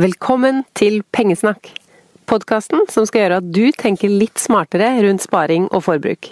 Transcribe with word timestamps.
Velkommen 0.00 0.62
til 0.78 1.00
Pengesnakk. 1.10 1.66
Podkasten 2.30 2.84
som 2.88 3.06
skal 3.08 3.24
gjøre 3.24 3.38
at 3.40 3.48
du 3.50 3.72
tenker 3.74 4.12
litt 4.12 4.38
smartere 4.38 4.92
rundt 5.02 5.24
sparing 5.24 5.66
og 5.74 5.82
forbruk. 5.82 6.30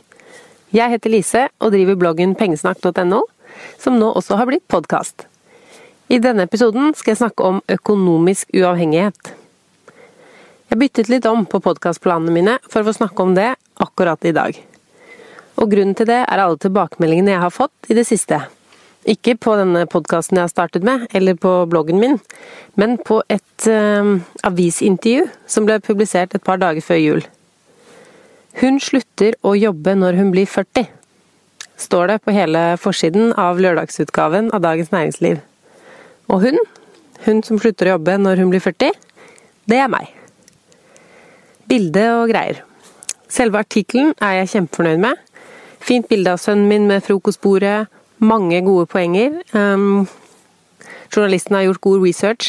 Jeg 0.71 0.93
heter 0.95 1.11
Lise 1.11 1.43
og 1.59 1.73
driver 1.75 1.99
bloggen 1.99 2.37
pengesnakk.no, 2.39 3.25
som 3.83 3.99
nå 3.99 4.13
også 4.15 4.39
har 4.39 4.47
blitt 4.47 4.65
podkast. 4.71 5.27
I 6.09 6.21
denne 6.23 6.47
episoden 6.47 6.95
skal 6.95 7.17
jeg 7.17 7.23
snakke 7.25 7.51
om 7.51 7.61
økonomisk 7.69 8.55
uavhengighet. 8.55 9.35
Jeg 10.71 10.79
byttet 10.79 11.11
litt 11.11 11.27
om 11.27 11.43
på 11.49 11.59
podkastplanene 11.65 12.33
mine 12.33 12.59
for 12.69 12.81
å 12.85 12.89
få 12.89 12.99
snakke 13.01 13.27
om 13.27 13.35
det 13.35 13.51
akkurat 13.81 14.23
i 14.29 14.37
dag. 14.37 14.68
Og 15.59 15.73
grunnen 15.73 15.97
til 15.99 16.07
det 16.07 16.21
er 16.23 16.41
alle 16.43 16.59
tilbakemeldingene 16.63 17.35
jeg 17.35 17.43
har 17.43 17.55
fått 17.55 17.91
i 17.91 17.97
det 17.99 18.07
siste. 18.07 18.39
Ikke 19.09 19.35
på 19.41 19.55
denne 19.59 19.87
podkasten 19.91 20.39
jeg 20.39 20.47
har 20.47 20.53
startet 20.53 20.85
med, 20.87 21.07
eller 21.17 21.39
på 21.39 21.53
bloggen 21.71 22.01
min, 22.03 22.19
men 22.77 22.99
på 22.99 23.23
et 23.33 23.67
eh, 23.71 24.13
avisintervju 24.47 25.27
som 25.49 25.67
ble 25.67 25.79
publisert 25.83 26.35
et 26.37 26.45
par 26.45 26.61
dager 26.63 26.85
før 26.85 27.01
jul. 27.01 27.27
Hun 28.59 28.81
slutter 28.83 29.37
å 29.47 29.55
jobbe 29.55 29.95
når 29.99 30.19
hun 30.19 30.33
blir 30.35 30.49
40, 30.51 30.89
står 31.79 32.11
det 32.11 32.19
på 32.25 32.35
hele 32.35 32.63
forsiden 32.81 33.33
av 33.39 33.61
lørdagsutgaven 33.63 34.51
av 34.55 34.65
Dagens 34.65 34.91
Næringsliv. 34.95 35.39
Og 36.29 36.43
hun, 36.43 36.59
hun 37.27 37.43
som 37.47 37.61
slutter 37.63 37.89
å 37.89 37.97
jobbe 37.97 38.19
når 38.19 38.43
hun 38.43 38.51
blir 38.53 38.63
40, 38.65 38.97
det 39.71 39.79
er 39.79 39.93
meg. 39.93 40.11
Bilde 41.71 42.05
og 42.17 42.33
greier. 42.33 42.65
Selve 43.29 43.61
artikkelen 43.61 44.15
er 44.25 44.41
jeg 44.41 44.53
kjempefornøyd 44.55 45.03
med. 45.05 45.25
Fint 45.89 46.05
bilde 46.11 46.35
av 46.35 46.41
sønnen 46.43 46.69
min 46.69 46.85
med 46.85 47.01
frokostbordet, 47.01 47.87
mange 48.21 48.59
gode 48.67 48.85
poenger. 48.93 49.39
Um, 49.57 50.05
journalisten 51.09 51.57
har 51.57 51.65
gjort 51.65 51.81
god 51.87 52.03
research, 52.05 52.49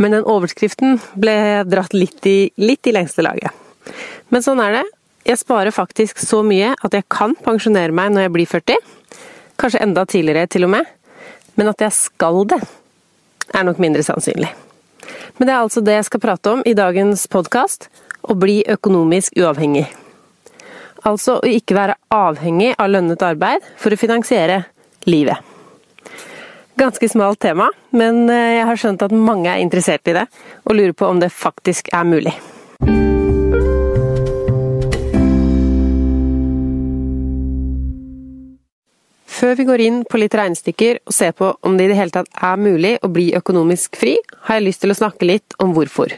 men 0.00 0.14
den 0.16 0.24
overskriften 0.24 0.96
ble 1.20 1.34
dratt 1.68 1.92
litt 1.92 2.24
i, 2.24 2.48
litt 2.56 2.88
i 2.88 2.94
lengste 2.96 3.24
laget. 3.26 3.52
Men 4.32 4.44
sånn 4.46 4.62
er 4.64 4.78
det. 4.78 4.84
Jeg 5.28 5.42
sparer 5.42 5.76
faktisk 5.76 6.22
så 6.24 6.40
mye 6.44 6.70
at 6.80 6.96
jeg 6.96 7.04
kan 7.12 7.34
pensjonere 7.44 7.92
meg 7.92 8.14
når 8.14 8.26
jeg 8.26 8.32
blir 8.38 8.48
40. 8.48 8.94
Kanskje 9.60 9.82
enda 9.84 10.06
tidligere, 10.08 10.48
til 10.48 10.64
og 10.64 10.72
med. 10.72 10.88
Men 11.60 11.68
at 11.68 11.84
jeg 11.84 11.92
skal 11.96 12.46
det, 12.48 12.62
er 13.52 13.66
nok 13.68 13.82
mindre 13.82 14.06
sannsynlig. 14.06 14.48
Men 15.36 15.50
det 15.50 15.52
er 15.52 15.60
altså 15.60 15.84
det 15.84 15.98
jeg 15.98 16.08
skal 16.08 16.24
prate 16.24 16.56
om 16.56 16.64
i 16.64 16.72
dagens 16.72 17.26
podkast 17.28 17.90
å 18.24 18.38
bli 18.40 18.62
økonomisk 18.72 19.36
uavhengig. 19.36 19.84
Altså 21.04 21.36
å 21.36 21.48
ikke 21.48 21.76
være 21.76 21.98
avhengig 22.14 22.70
av 22.80 22.88
lønnet 22.88 23.22
arbeid 23.26 23.64
for 23.80 23.92
å 23.92 24.00
finansiere 24.00 24.62
livet. 25.04 25.36
Ganske 26.80 27.06
smalt 27.12 27.38
tema, 27.44 27.68
men 27.94 28.24
eh, 28.32 28.56
jeg 28.56 28.64
har 28.70 28.80
skjønt 28.80 29.04
at 29.04 29.12
mange 29.14 29.52
er 29.52 29.60
interessert 29.62 30.08
i 30.10 30.16
det, 30.16 30.24
og 30.64 30.74
lurer 30.74 30.96
på 30.96 31.06
om 31.06 31.20
det 31.22 31.30
faktisk 31.30 31.92
er 31.94 32.08
mulig. 32.08 32.32
Før 39.34 39.54
vi 39.60 39.68
går 39.68 39.84
inn 39.84 40.02
på 40.08 40.18
litt 40.18 40.34
regnestykker 40.34 41.02
og 41.04 41.14
ser 41.14 41.34
på 41.36 41.52
om 41.68 41.76
det 41.76 41.86
i 41.86 41.92
det 41.92 42.00
hele 42.00 42.14
tatt 42.14 42.30
er 42.48 42.58
mulig 42.58 42.96
å 43.04 43.12
bli 43.12 43.28
økonomisk 43.36 43.98
fri, 44.00 44.16
har 44.48 44.56
jeg 44.56 44.70
lyst 44.70 44.82
til 44.82 44.94
å 44.94 44.98
snakke 44.98 45.28
litt 45.28 45.56
om 45.60 45.76
hvorfor. 45.76 46.16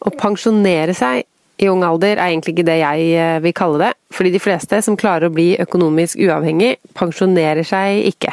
Å 0.00 0.10
pensjonere 0.18 0.96
seg 0.96 1.29
i 1.60 1.68
ung 1.68 1.82
alder 1.84 2.16
er 2.16 2.30
egentlig 2.30 2.54
ikke 2.54 2.68
det 2.70 2.78
jeg 2.80 3.08
eh, 3.20 3.38
vil 3.44 3.56
kalle 3.56 3.80
det, 3.82 3.90
fordi 4.16 4.32
de 4.32 4.40
fleste 4.40 4.80
som 4.84 4.96
klarer 5.00 5.28
å 5.28 5.34
bli 5.34 5.50
økonomisk 5.60 6.20
uavhengig, 6.24 6.78
pensjonerer 6.96 7.66
seg 7.68 8.06
ikke. 8.08 8.32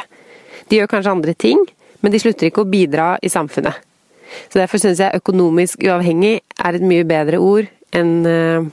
De 0.68 0.80
gjør 0.80 0.90
kanskje 0.94 1.12
andre 1.12 1.34
ting, 1.36 1.60
men 2.00 2.14
de 2.14 2.20
slutter 2.22 2.48
ikke 2.48 2.64
å 2.64 2.70
bidra 2.70 3.10
i 3.20 3.32
samfunnet. 3.32 3.84
Så 4.48 4.60
Derfor 4.60 4.80
syns 4.80 5.00
jeg 5.02 5.20
økonomisk 5.20 5.84
uavhengig 5.84 6.38
er 6.40 6.76
et 6.76 6.84
mye 6.84 7.04
bedre 7.08 7.40
ord 7.40 7.68
enn 7.96 8.14
eh, 8.28 8.68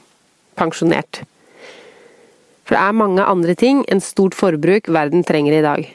pensjonert. 0.60 1.24
For 2.66 2.76
det 2.76 2.82
er 2.82 2.98
mange 2.98 3.28
andre 3.28 3.54
ting 3.60 3.84
enn 3.92 4.02
stort 4.04 4.36
forbruk 4.38 4.88
verden 4.90 5.24
trenger 5.28 5.60
i 5.60 5.64
dag. 5.66 5.86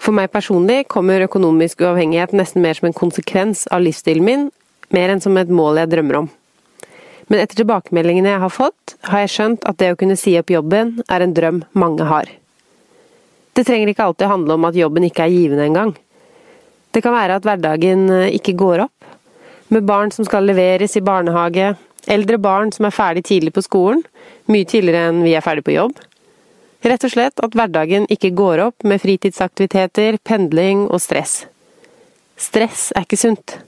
For 0.00 0.16
meg 0.16 0.30
personlig 0.32 0.86
kommer 0.88 1.26
økonomisk 1.26 1.82
uavhengighet 1.84 2.32
nesten 2.32 2.62
mer 2.64 2.78
som 2.78 2.88
en 2.88 2.96
konsekvens 2.96 3.66
av 3.74 3.82
livsstilen 3.84 4.24
min, 4.24 4.50
mer 4.94 5.12
enn 5.12 5.20
som 5.20 5.36
et 5.36 5.50
mål 5.52 5.82
jeg 5.82 5.92
drømmer 5.92 6.22
om. 6.22 6.30
Men 7.30 7.44
etter 7.44 7.60
tilbakemeldingene 7.60 8.32
jeg 8.32 8.42
har 8.42 8.50
fått, 8.50 8.96
har 9.06 9.22
jeg 9.22 9.32
skjønt 9.36 9.66
at 9.70 9.78
det 9.78 9.92
å 9.92 9.98
kunne 9.98 10.18
si 10.18 10.34
opp 10.40 10.50
jobben 10.50 10.96
er 11.06 11.22
en 11.22 11.34
drøm 11.34 11.60
mange 11.78 12.06
har. 12.08 12.26
Det 13.54 13.62
trenger 13.66 13.92
ikke 13.92 14.08
alltid 14.08 14.30
handle 14.30 14.56
om 14.56 14.66
at 14.66 14.78
jobben 14.78 15.06
ikke 15.06 15.26
er 15.26 15.34
givende 15.34 15.68
engang. 15.68 15.92
Det 16.90 17.04
kan 17.04 17.14
være 17.14 17.38
at 17.38 17.46
hverdagen 17.46 18.08
eh, 18.10 18.34
ikke 18.34 18.56
går 18.58 18.84
opp, 18.88 19.06
med 19.70 19.86
barn 19.86 20.10
som 20.10 20.26
skal 20.26 20.48
leveres 20.50 20.96
i 20.98 21.04
barnehage, 21.06 21.76
eldre 22.10 22.38
barn 22.42 22.72
som 22.74 22.88
er 22.88 22.94
ferdig 22.96 23.22
tidlig 23.28 23.54
på 23.54 23.62
skolen, 23.62 24.02
mye 24.50 24.66
tidligere 24.66 25.12
enn 25.12 25.22
vi 25.22 25.36
er 25.38 25.44
ferdig 25.46 25.62
på 25.68 25.76
jobb. 25.76 26.00
Rett 26.82 27.06
og 27.06 27.12
slett 27.12 27.42
at 27.44 27.54
hverdagen 27.54 28.08
ikke 28.10 28.32
går 28.34 28.64
opp 28.64 28.86
med 28.88 29.02
fritidsaktiviteter, 29.02 30.18
pendling 30.26 30.88
og 30.88 30.98
stress. 31.04 31.44
Stress 32.40 32.88
er 32.96 33.06
ikke 33.06 33.20
sunt. 33.20 33.58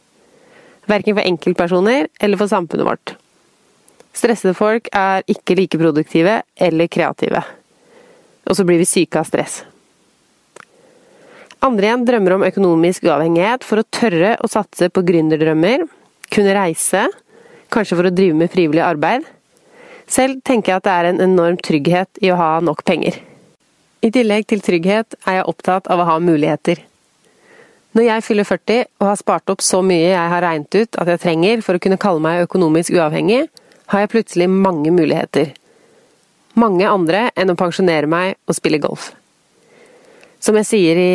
Verken 0.91 1.15
for 1.15 1.29
enkeltpersoner 1.29 2.09
eller 2.19 2.41
for 2.41 2.51
samfunnet 2.51 2.89
vårt. 2.89 3.15
Stressede 4.13 4.55
folk 4.57 4.91
er 4.93 5.25
ikke 5.31 5.57
like 5.57 5.81
produktive 5.81 6.41
eller 6.57 6.91
kreative. 6.93 7.43
Og 8.49 8.57
så 8.59 8.67
blir 8.69 8.81
vi 8.83 8.89
syke 8.89 9.21
av 9.21 9.29
stress. 9.29 9.63
Andre 11.63 11.87
igjen 11.87 12.07
drømmer 12.07 12.35
om 12.37 12.45
økonomisk 12.47 13.07
uavhengighet 13.07 13.63
for 13.65 13.81
å 13.81 13.87
tørre 13.87 14.35
å 14.43 14.51
satse 14.51 14.89
på 14.91 15.05
gründerdrømmer, 15.07 15.85
kunne 16.33 16.57
reise, 16.57 17.05
kanskje 17.73 17.99
for 17.99 18.09
å 18.09 18.15
drive 18.15 18.35
med 18.37 18.51
frivillig 18.51 18.83
arbeid. 18.83 19.29
Selv 20.11 20.43
tenker 20.45 20.73
jeg 20.73 20.83
at 20.83 20.89
det 20.89 20.95
er 20.97 21.11
en 21.13 21.23
enorm 21.29 21.61
trygghet 21.63 22.19
i 22.21 22.33
å 22.35 22.39
ha 22.41 22.57
nok 22.65 22.83
penger. 22.85 23.21
I 24.03 24.11
tillegg 24.11 24.49
til 24.51 24.65
trygghet 24.65 25.15
er 25.23 25.39
jeg 25.39 25.47
opptatt 25.47 25.87
av 25.87 26.03
å 26.03 26.09
ha 26.09 26.19
muligheter. 26.19 26.83
Når 27.95 28.09
jeg 28.09 28.25
fyller 28.27 28.49
40 28.49 28.85
og 28.99 29.07
har 29.07 29.19
spart 29.21 29.53
opp 29.53 29.63
så 29.63 29.83
mye 29.85 30.11
jeg 30.11 30.31
har 30.33 30.43
regnet 30.43 30.79
ut 30.81 30.99
at 30.99 31.11
jeg 31.13 31.23
trenger 31.23 31.63
for 31.63 31.79
å 31.79 31.83
kunne 31.85 32.01
kalle 32.01 32.25
meg 32.25 32.43
økonomisk 32.49 32.97
uavhengig, 32.97 33.45
har 33.91 34.05
jeg 34.05 34.13
plutselig 34.13 34.49
mange 34.51 34.93
muligheter. 34.95 35.53
Mange 36.59 36.89
andre 36.89 37.31
enn 37.39 37.53
å 37.53 37.59
pensjonere 37.59 38.09
meg 38.11 38.37
og 38.47 38.57
spille 38.57 38.81
golf. 38.83 39.11
Som 40.43 40.59
jeg 40.59 40.69
sier 40.69 40.99
i 40.99 41.11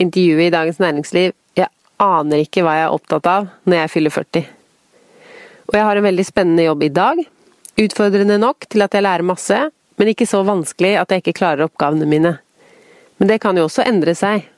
intervjuet 0.00 0.48
i 0.48 0.54
Dagens 0.54 0.80
Næringsliv, 0.82 1.34
jeg 1.58 1.68
aner 2.02 2.42
ikke 2.42 2.64
hva 2.64 2.78
jeg 2.78 2.88
er 2.88 2.96
opptatt 2.96 3.28
av 3.30 3.50
når 3.68 3.82
jeg 3.82 3.92
fyller 3.94 4.14
40. 4.14 4.46
Og 5.68 5.76
jeg 5.78 5.86
har 5.88 5.98
en 5.98 6.08
veldig 6.08 6.24
spennende 6.26 6.66
jobb 6.66 6.86
i 6.86 6.92
dag. 6.92 7.20
Utfordrende 7.82 8.40
nok 8.40 8.66
til 8.68 8.84
at 8.84 8.96
jeg 8.96 9.04
lærer 9.04 9.24
masse, 9.28 9.58
men 10.00 10.10
ikke 10.10 10.26
så 10.28 10.42
vanskelig 10.44 10.96
at 11.00 11.12
jeg 11.12 11.22
ikke 11.22 11.38
klarer 11.38 11.68
oppgavene 11.68 12.08
mine. 12.08 12.36
Men 13.20 13.30
det 13.30 13.38
kan 13.44 13.56
jo 13.56 13.68
også 13.68 13.84
endre 13.86 14.16
seg 14.18 14.48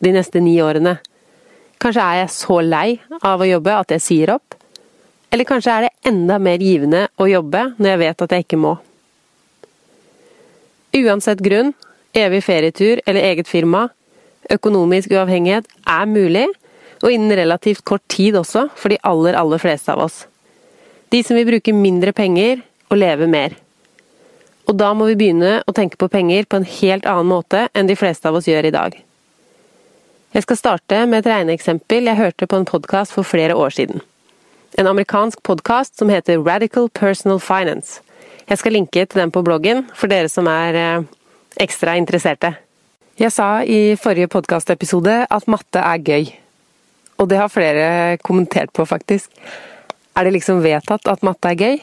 de 0.00 0.14
neste 0.14 0.40
ni 0.42 0.56
årene. 0.62 0.96
Kanskje 1.82 2.02
er 2.02 2.20
jeg 2.22 2.32
så 2.32 2.60
lei 2.64 2.88
av 3.20 3.42
å 3.42 3.48
jobbe 3.48 3.74
at 3.76 3.94
jeg 3.94 4.02
sier 4.02 4.34
opp? 4.38 4.56
Eller 5.34 5.48
kanskje 5.48 5.72
er 5.74 5.86
det 5.88 6.10
enda 6.12 6.38
mer 6.38 6.62
givende 6.62 7.08
å 7.18 7.26
jobbe 7.26 7.72
når 7.74 7.90
jeg 7.90 8.02
vet 8.04 8.22
at 8.22 8.34
jeg 8.36 8.44
ikke 8.46 8.60
må? 8.62 8.76
Uansett 10.94 11.42
grunn 11.42 11.72
evig 12.14 12.44
ferietur 12.46 13.00
eller 13.04 13.26
eget 13.32 13.50
firma, 13.50 13.88
økonomisk 14.52 15.10
uavhengighet 15.10 15.66
er 15.90 16.06
mulig, 16.06 16.46
og 17.02 17.10
innen 17.10 17.34
relativt 17.36 17.82
kort 17.84 18.04
tid 18.08 18.38
også, 18.38 18.68
for 18.78 18.94
de 18.94 19.00
aller, 19.02 19.34
aller 19.36 19.60
fleste 19.60 19.92
av 19.92 20.04
oss. 20.06 20.22
De 21.10 21.20
som 21.26 21.36
vil 21.36 21.48
bruke 21.48 21.74
mindre 21.74 22.14
penger 22.16 22.62
og 22.88 23.00
leve 23.00 23.26
mer. 23.26 23.58
Og 24.70 24.78
da 24.78 24.94
må 24.96 25.10
vi 25.10 25.18
begynne 25.18 25.58
å 25.66 25.74
tenke 25.76 25.98
på 26.00 26.08
penger 26.08 26.46
på 26.48 26.62
en 26.62 26.70
helt 26.78 27.10
annen 27.10 27.28
måte 27.28 27.66
enn 27.74 27.90
de 27.90 27.98
fleste 27.98 28.30
av 28.30 28.38
oss 28.38 28.48
gjør 28.48 28.70
i 28.70 28.74
dag. 28.78 28.96
Jeg 30.34 30.46
skal 30.46 30.58
starte 30.58 31.04
med 31.10 31.20
et 31.20 31.30
regneeksempel 31.34 32.08
jeg 32.08 32.22
hørte 32.22 32.48
på 32.50 32.58
en 32.58 32.70
podkast 32.70 33.14
for 33.14 33.26
flere 33.26 33.58
år 33.58 33.74
siden. 33.74 34.00
En 34.74 34.88
amerikansk 34.90 35.38
podkast 35.46 35.98
som 35.98 36.08
heter 36.10 36.40
Radical 36.42 36.88
Personal 36.90 37.38
Finance. 37.38 38.00
Jeg 38.50 38.58
skal 38.58 38.72
linke 38.74 39.04
til 39.06 39.20
den 39.20 39.30
på 39.30 39.44
bloggen 39.46 39.84
for 39.94 40.10
dere 40.10 40.26
som 40.26 40.48
er 40.50 40.74
eh, 40.74 41.04
ekstra 41.62 41.92
interesserte. 41.94 42.56
Jeg 43.14 43.30
sa 43.30 43.62
i 43.62 43.94
forrige 43.94 44.32
podkastepisode 44.32 45.12
at 45.30 45.46
matte 45.46 45.78
er 45.78 46.00
gøy. 46.02 46.32
Og 47.22 47.30
det 47.30 47.38
har 47.38 47.52
flere 47.54 48.16
kommentert 48.26 48.72
på, 48.74 48.82
faktisk. 48.82 49.30
Er 50.18 50.26
det 50.26 50.32
liksom 50.40 50.64
vedtatt 50.64 51.06
at 51.06 51.22
matte 51.22 51.52
er 51.52 51.60
gøy? 51.60 51.78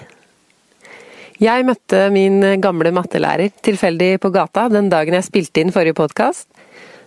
Jeg 1.40 1.68
møtte 1.70 2.10
min 2.12 2.44
gamle 2.60 2.92
mattelærer 2.92 3.56
tilfeldig 3.64 4.18
på 4.20 4.34
gata 4.36 4.66
den 4.68 4.92
dagen 4.92 5.16
jeg 5.16 5.30
spilte 5.30 5.64
inn 5.64 5.72
forrige 5.72 5.96
podkast, 6.02 6.50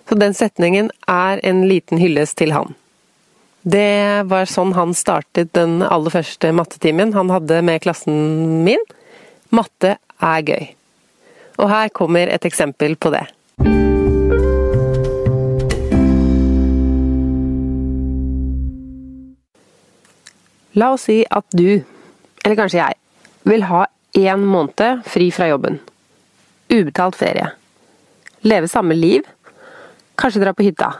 så 0.08 0.16
den 0.16 0.32
setningen 0.32 0.88
er 1.04 1.44
en 1.44 1.66
liten 1.68 2.00
hyllest 2.00 2.40
til 2.40 2.56
han. 2.56 2.72
Det 3.64 4.24
var 4.28 4.44
sånn 4.44 4.74
han 4.76 4.90
startet 4.92 5.54
den 5.56 5.78
aller 5.80 6.12
første 6.12 6.50
mattetimen 6.52 7.14
han 7.16 7.30
hadde 7.32 7.62
med 7.64 7.80
klassen 7.80 8.60
min. 8.66 8.82
Matte 9.56 9.94
er 10.20 10.44
gøy. 10.44 10.66
Og 11.56 11.70
her 11.72 11.88
kommer 11.96 12.28
et 12.28 12.44
eksempel 12.44 12.98
på 13.00 13.14
det. 13.14 13.24
La 20.76 20.90
oss 20.92 21.06
si 21.08 21.22
at 21.24 21.48
du, 21.56 21.80
eller 22.44 22.60
kanskje 22.60 22.82
jeg, 22.82 23.00
vil 23.48 23.64
ha 23.70 23.86
én 24.18 24.44
måned 24.44 25.08
fri 25.08 25.30
fra 25.32 25.48
jobben. 25.48 25.80
Ubetalt 26.68 27.16
ferie. 27.16 27.48
Leve 28.44 28.68
samme 28.68 28.92
liv. 28.98 29.24
Kanskje 30.20 30.44
dra 30.44 30.52
på 30.52 30.66
hytta. 30.66 30.90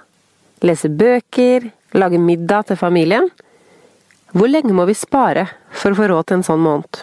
Lese 0.65 0.89
bøker, 0.89 1.69
lage 1.95 2.19
middag 2.19 2.69
til 2.69 2.79
familien. 2.79 3.29
Hvor 4.35 4.51
lenge 4.51 4.75
må 4.75 4.87
vi 4.89 4.97
spare 4.99 5.47
for 5.71 5.95
å 5.95 5.99
få 5.99 6.09
råd 6.11 6.29
til 6.29 6.41
en 6.41 6.47
sånn 6.47 6.63
måned? 6.65 7.03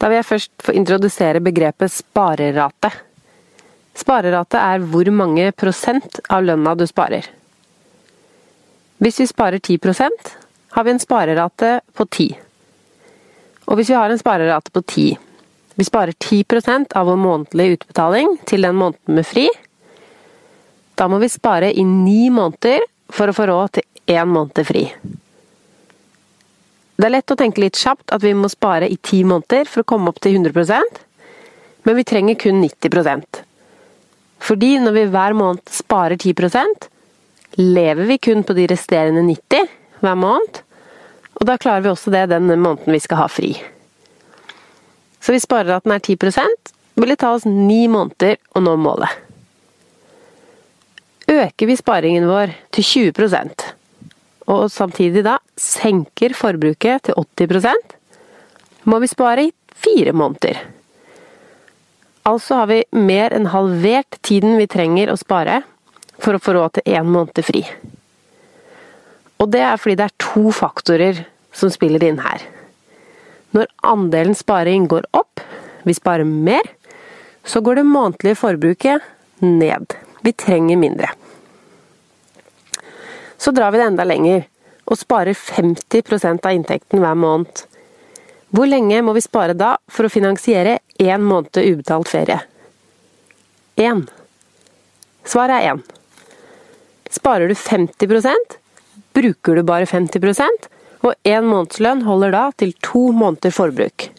Da 0.00 0.08
vil 0.08 0.20
jeg 0.20 0.30
først 0.30 0.52
få 0.64 0.74
introdusere 0.74 1.42
begrepet 1.44 1.92
sparerate. 1.92 2.90
Sparerate 4.00 4.58
er 4.58 4.82
hvor 4.90 5.10
mange 5.12 5.50
prosent 5.52 6.22
av 6.32 6.46
lønna 6.46 6.74
du 6.74 6.86
sparer. 6.88 7.26
Hvis 9.00 9.20
vi 9.20 9.26
sparer 9.28 9.60
10% 9.60 10.32
har 10.76 10.84
vi 10.84 10.94
en 10.94 11.02
sparerate 11.02 11.80
på 11.96 12.06
10. 12.06 12.30
Og 13.68 13.78
hvis 13.78 13.90
vi 13.92 13.98
har 13.98 14.10
en 14.10 14.18
sparerate 14.20 14.72
på 14.74 14.82
10 14.82 15.18
Vi 15.80 15.84
sparer 15.86 16.12
10% 16.12 16.92
av 16.98 17.06
vår 17.06 17.16
månedlige 17.16 17.78
utbetaling 17.78 18.34
til 18.44 18.66
den 18.66 18.74
måneden 18.76 19.14
med 19.16 19.24
fri. 19.24 19.46
Da 21.00 21.08
må 21.08 21.16
vi 21.22 21.32
spare 21.32 21.72
i 21.72 21.84
ni 21.88 22.28
måneder 22.28 22.84
for 23.08 23.30
å 23.30 23.34
få 23.36 23.48
råd 23.48 23.78
til 23.78 24.16
én 24.18 24.28
måned 24.28 24.60
fri. 24.68 24.84
Det 27.00 27.08
er 27.08 27.14
lett 27.14 27.32
å 27.32 27.38
tenke 27.40 27.62
litt 27.62 27.78
kjapt 27.80 28.12
at 28.12 28.20
vi 28.20 28.34
må 28.36 28.50
spare 28.52 28.88
i 28.92 28.98
ti 29.00 29.22
måneder 29.24 29.64
for 29.64 29.80
å 29.80 29.88
komme 29.88 30.12
opp 30.12 30.20
til 30.20 30.36
100% 30.36 31.06
men 31.82 31.96
vi 31.96 32.04
trenger 32.04 32.34
kun 32.34 32.60
90% 32.60 33.40
Fordi 34.40 34.74
når 34.80 34.96
vi 34.96 35.04
hver 35.14 35.36
måned 35.36 35.72
sparer 35.72 36.20
10% 36.20 36.88
lever 37.60 38.04
vi 38.08 38.18
kun 38.18 38.44
på 38.44 38.56
de 38.56 38.66
resterende 38.70 39.24
90 39.26 39.72
hver 40.00 40.16
måned, 40.16 40.60
og 41.40 41.48
da 41.48 41.56
klarer 41.60 41.82
vi 41.84 41.90
også 41.90 42.12
det 42.12 42.28
den 42.30 42.46
måneden 42.48 42.94
vi 42.94 43.00
skal 43.02 43.20
ha 43.20 43.26
fri. 43.28 43.50
Så 45.20 45.34
hvis 45.34 45.48
den 45.50 45.92
er 45.92 46.00
10% 46.00 46.72
vil 46.94 47.12
det 47.12 47.18
ta 47.20 47.34
oss 47.34 47.44
ni 47.44 47.86
måneder 47.88 48.38
å 48.54 48.62
nå 48.64 48.76
målet. 48.80 49.29
Øker 51.30 51.70
vi 51.70 51.76
sparingen 51.78 52.26
vår 52.26 52.56
til 52.74 53.12
20% 53.12 53.70
og 54.50 54.66
samtidig 54.72 55.22
da 55.26 55.38
senker 55.60 56.34
forbruket 56.36 57.06
til 57.06 57.18
80% 57.18 57.96
må 58.90 58.98
vi 59.02 59.10
spare 59.10 59.46
i 59.46 59.52
fire 59.80 60.12
måneder. 60.16 60.58
Altså 62.26 62.60
har 62.60 62.70
vi 62.70 62.82
mer 62.96 63.34
enn 63.36 63.50
halvert 63.52 64.18
tiden 64.26 64.58
vi 64.60 64.68
trenger 64.70 65.12
å 65.12 65.18
spare 65.20 65.60
for 66.20 66.36
å 66.36 66.42
få 66.42 66.56
råd 66.56 66.78
til 66.78 66.96
én 66.98 67.08
måned 67.08 67.42
fri. 67.46 67.62
Og 69.40 69.48
det 69.54 69.62
er 69.64 69.78
fordi 69.80 69.96
det 70.00 70.08
er 70.08 70.18
to 70.20 70.50
faktorer 70.52 71.22
som 71.56 71.72
spiller 71.72 72.02
inn 72.04 72.20
her. 72.20 72.42
Når 73.56 73.70
andelen 73.86 74.36
sparing 74.36 74.86
går 74.90 75.06
opp, 75.16 75.40
vi 75.86 75.96
sparer 75.96 76.28
mer, 76.28 76.66
så 77.44 77.62
går 77.64 77.80
det 77.80 77.88
månedlige 77.88 78.38
forbruket 78.38 79.06
ned. 79.40 79.96
Vi 80.20 80.32
trenger 80.32 80.76
mindre. 80.76 81.10
Så 83.36 83.50
drar 83.50 83.72
vi 83.72 83.80
det 83.80 83.88
enda 83.88 84.04
lenger 84.04 84.46
og 84.90 84.98
sparer 84.98 85.36
50% 85.38 86.46
av 86.46 86.52
inntekten 86.56 87.00
hver 87.00 87.16
måned. 87.16 87.64
Hvor 88.50 88.66
lenge 88.66 89.02
må 89.06 89.14
vi 89.14 89.22
spare 89.22 89.54
da 89.54 89.76
for 89.88 90.06
å 90.08 90.12
finansiere 90.12 90.80
én 90.98 91.22
måned 91.22 91.56
ubetalt 91.62 92.10
ferie? 92.10 92.40
Én. 93.80 94.02
Svaret 95.24 95.60
er 95.60 95.70
én. 95.72 95.84
Sparer 97.10 97.48
du 97.48 97.54
50% 97.54 98.58
bruker 99.14 99.56
du 99.56 99.62
bare 99.66 99.86
50% 99.88 100.68
og 101.06 101.14
én 101.24 101.46
månedslønn 101.46 102.04
holder 102.04 102.34
da 102.34 102.42
til 102.60 102.74
to 102.84 103.08
måneder 103.16 103.54
forbruk. 103.54 104.10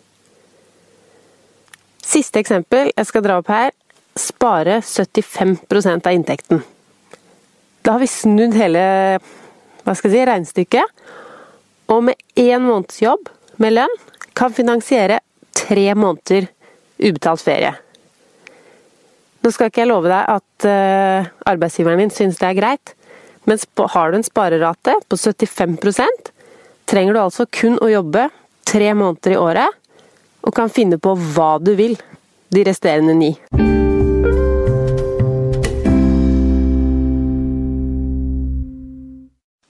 Siste 2.02 2.42
eksempel 2.42 2.90
jeg 2.90 3.08
skal 3.08 3.24
dra 3.28 3.38
opp 3.40 3.52
her 3.52 3.72
spare 4.18 4.80
75% 4.82 6.08
av 6.08 6.14
inntekten. 6.14 6.64
Da 7.82 7.96
har 7.96 8.04
vi 8.04 8.10
snudd 8.12 8.56
hele 8.58 8.82
hva 9.82 9.96
skal 9.98 10.12
jeg 10.12 10.18
si, 10.20 10.26
regnestykket, 10.30 11.06
og 11.92 12.04
med 12.08 12.20
én 12.40 12.62
måneds 12.64 13.02
jobb 13.02 13.32
med 13.62 13.76
lønn 13.76 13.96
kan 14.38 14.54
finansiere 14.54 15.20
tre 15.58 15.88
måneder 15.98 16.48
ubetalt 17.02 17.42
ferie. 17.44 17.74
Nå 19.42 19.50
skal 19.50 19.72
ikke 19.72 19.82
jeg 19.82 19.90
love 19.90 20.12
deg 20.12 20.36
at 20.38 20.68
uh, 20.70 21.32
arbeidsgiveren 21.50 22.04
din 22.04 22.14
syns 22.14 22.38
det 22.38 22.52
er 22.52 22.60
greit, 22.60 22.94
men 23.50 23.58
har 23.96 24.12
du 24.12 24.20
en 24.20 24.28
sparerate 24.28 25.00
på 25.10 25.18
75% 25.18 26.30
trenger 26.92 27.16
du 27.16 27.24
altså 27.24 27.48
kun 27.50 27.80
å 27.82 27.90
jobbe 27.90 28.28
tre 28.68 28.94
måneder 28.94 29.36
i 29.36 29.42
året, 29.42 29.82
og 30.42 30.56
kan 30.58 30.72
finne 30.74 31.00
på 31.02 31.16
hva 31.36 31.54
du 31.62 31.76
vil 31.78 31.98
de 32.52 32.66
resterende 32.68 33.18
ni. 33.18 33.36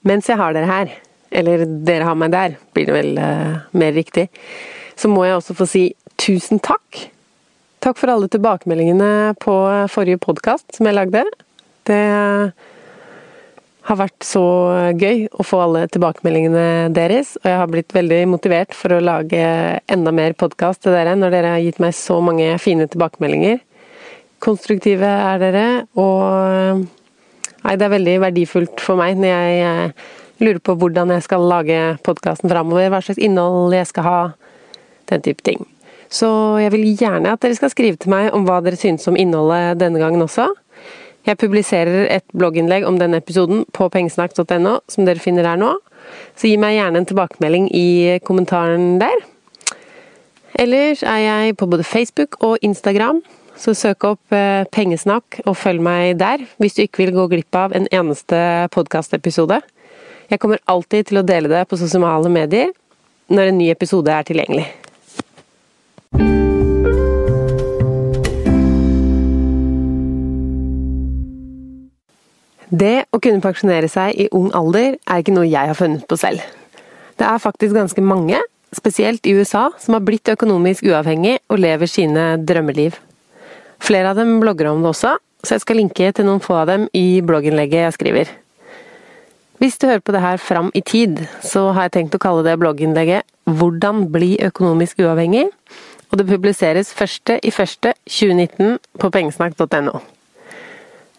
Mens 0.07 0.29
jeg 0.29 0.39
har 0.39 0.55
dere 0.55 0.69
her, 0.69 0.93
eller 1.31 1.65
dere 1.85 2.07
har 2.07 2.17
meg 2.17 2.33
der, 2.33 2.57
blir 2.73 2.89
det 2.89 2.95
vel 2.95 3.11
uh, 3.21 3.61
mer 3.77 3.93
riktig, 3.95 4.27
så 4.97 5.09
må 5.11 5.25
jeg 5.27 5.37
også 5.37 5.55
få 5.57 5.67
si 5.69 5.83
tusen 6.21 6.61
takk. 6.63 7.07
Takk 7.81 7.97
for 7.97 8.13
alle 8.13 8.29
tilbakemeldingene 8.29 9.33
på 9.41 9.55
forrige 9.89 10.21
podkast 10.21 10.77
som 10.77 10.85
jeg 10.85 10.97
lagde. 10.97 11.23
Det 11.89 12.01
har 13.89 13.97
vært 13.97 14.25
så 14.25 14.43
gøy 14.93 15.25
å 15.33 15.45
få 15.45 15.63
alle 15.63 15.87
tilbakemeldingene 15.89 16.91
deres, 16.93 17.33
og 17.41 17.49
jeg 17.49 17.59
har 17.63 17.71
blitt 17.71 17.95
veldig 17.95 18.19
motivert 18.29 18.77
for 18.77 18.93
å 18.93 19.01
lage 19.01 19.41
enda 19.91 20.13
mer 20.13 20.37
podkast 20.37 20.83
til 20.85 20.93
dere 20.93 21.15
når 21.17 21.33
dere 21.33 21.53
har 21.55 21.65
gitt 21.65 21.81
meg 21.81 21.97
så 21.97 22.19
mange 22.21 22.53
fine 22.61 22.85
tilbakemeldinger. 22.91 23.57
Konstruktive 24.41 25.09
er 25.09 25.41
dere, 25.41 25.65
og 25.97 26.85
nei, 27.65 27.75
det 27.77 27.87
er 27.87 27.95
veldig 27.95 28.15
verdifullt 28.25 28.83
for 28.83 28.99
meg 28.99 29.19
når 29.19 29.31
jeg 29.31 29.59
eh, 29.67 30.07
lurer 30.41 30.61
på 30.63 30.75
hvordan 30.81 31.13
jeg 31.15 31.25
skal 31.27 31.45
lage 31.49 31.81
podkasten 32.05 32.51
framover, 32.51 32.89
hva 32.91 33.01
slags 33.05 33.21
innhold 33.21 33.75
jeg 33.75 33.89
skal 33.89 34.07
ha, 34.07 34.21
den 35.11 35.23
type 35.25 35.45
ting. 35.45 35.63
Så 36.11 36.27
jeg 36.59 36.73
vil 36.73 36.89
gjerne 36.99 37.31
at 37.31 37.43
dere 37.43 37.55
skal 37.55 37.71
skrive 37.71 37.99
til 38.01 38.11
meg 38.11 38.33
om 38.35 38.43
hva 38.47 38.59
dere 38.63 38.79
synes 38.79 39.07
om 39.07 39.19
innholdet 39.19 39.79
denne 39.79 40.01
gangen 40.01 40.23
også. 40.25 40.49
Jeg 41.27 41.37
publiserer 41.37 42.07
et 42.09 42.25
blogginnlegg 42.33 42.83
om 42.87 42.97
denne 42.99 43.21
episoden 43.21 43.63
på 43.77 43.87
pengesnakk.no, 43.93 44.79
som 44.89 45.05
dere 45.05 45.21
finner 45.21 45.47
her 45.47 45.59
nå. 45.61 45.75
Så 46.35 46.49
gi 46.49 46.57
meg 46.59 46.79
gjerne 46.79 46.99
en 46.99 47.07
tilbakemelding 47.07 47.69
i 47.77 48.17
kommentaren 48.25 48.97
der. 48.99 49.21
Ellers 50.59 51.05
er 51.07 51.21
jeg 51.23 51.55
på 51.57 51.69
både 51.69 51.85
Facebook 51.87 52.35
og 52.43 52.57
Instagram, 52.65 53.21
så 53.59 53.73
søk 53.77 54.05
opp 54.07 54.35
eh, 54.35 54.63
Pengesnakk 54.71 55.41
og 55.45 55.57
følg 55.59 55.83
meg 55.83 56.19
der 56.21 56.43
hvis 56.61 56.77
du 56.77 56.83
ikke 56.85 57.03
vil 57.03 57.15
gå 57.15 57.27
glipp 57.33 57.57
av 57.57 57.75
en 57.77 57.87
eneste 57.91 58.37
podkastepisode. 58.73 59.61
Jeg 60.31 60.39
kommer 60.39 60.61
alltid 60.71 61.09
til 61.09 61.19
å 61.19 61.25
dele 61.27 61.51
det 61.51 61.65
på 61.67 61.79
sosiale 61.79 62.31
medier 62.31 62.71
når 63.31 63.51
en 63.51 63.59
ny 63.59 63.67
episode 63.73 64.11
er 64.11 64.27
tilgjengelig. 64.27 64.69
Det 72.71 73.03
å 73.11 73.19
kunne 73.19 73.43
pensjonere 73.43 73.89
seg 73.91 74.15
i 74.15 74.29
ung 74.31 74.47
alder 74.55 74.95
er 74.95 75.19
ikke 75.19 75.35
noe 75.35 75.49
jeg 75.49 75.67
har 75.67 75.75
funnet 75.75 76.07
på 76.07 76.15
selv. 76.15 76.39
Det 77.19 77.27
er 77.27 77.43
faktisk 77.43 77.75
ganske 77.75 78.01
mange, 78.01 78.39
spesielt 78.71 79.27
i 79.27 79.35
USA, 79.35 79.67
som 79.77 79.97
har 79.97 80.05
blitt 80.07 80.31
økonomisk 80.31 80.87
uavhengig 80.87 81.41
og 81.51 81.59
lever 81.59 81.91
sine 81.91 82.37
drømmeliv. 82.39 82.95
Flere 83.81 84.11
av 84.11 84.19
dem 84.19 84.39
blogger 84.41 84.69
om 84.69 84.83
det 84.83 84.91
også, 84.93 85.15
så 85.41 85.55
jeg 85.55 85.63
skal 85.63 85.79
linke 85.81 86.11
til 86.13 86.27
noen 86.27 86.41
få 86.43 86.59
av 86.61 86.69
dem 86.69 86.87
i 86.93 87.21
blogginnlegget 87.25 87.87
jeg 87.87 87.97
skriver. 87.97 88.33
Hvis 89.61 89.77
du 89.81 89.87
hører 89.87 90.01
på 90.05 90.13
det 90.13 90.21
her 90.21 90.37
fram 90.41 90.71
i 90.77 90.81
tid, 90.85 91.19
så 91.45 91.67
har 91.73 91.87
jeg 91.87 91.95
tenkt 91.97 92.15
å 92.17 92.21
kalle 92.21 92.45
det 92.45 92.57
blogginnlegget 92.61 93.25
'Hvordan 93.45 94.11
bli 94.11 94.37
økonomisk 94.41 95.01
uavhengig', 95.01 95.49
og 96.11 96.17
det 96.17 96.27
publiseres 96.27 96.93
1.1.2019 96.93 98.77
på 98.99 99.09
pengesnakk.no. 99.09 100.01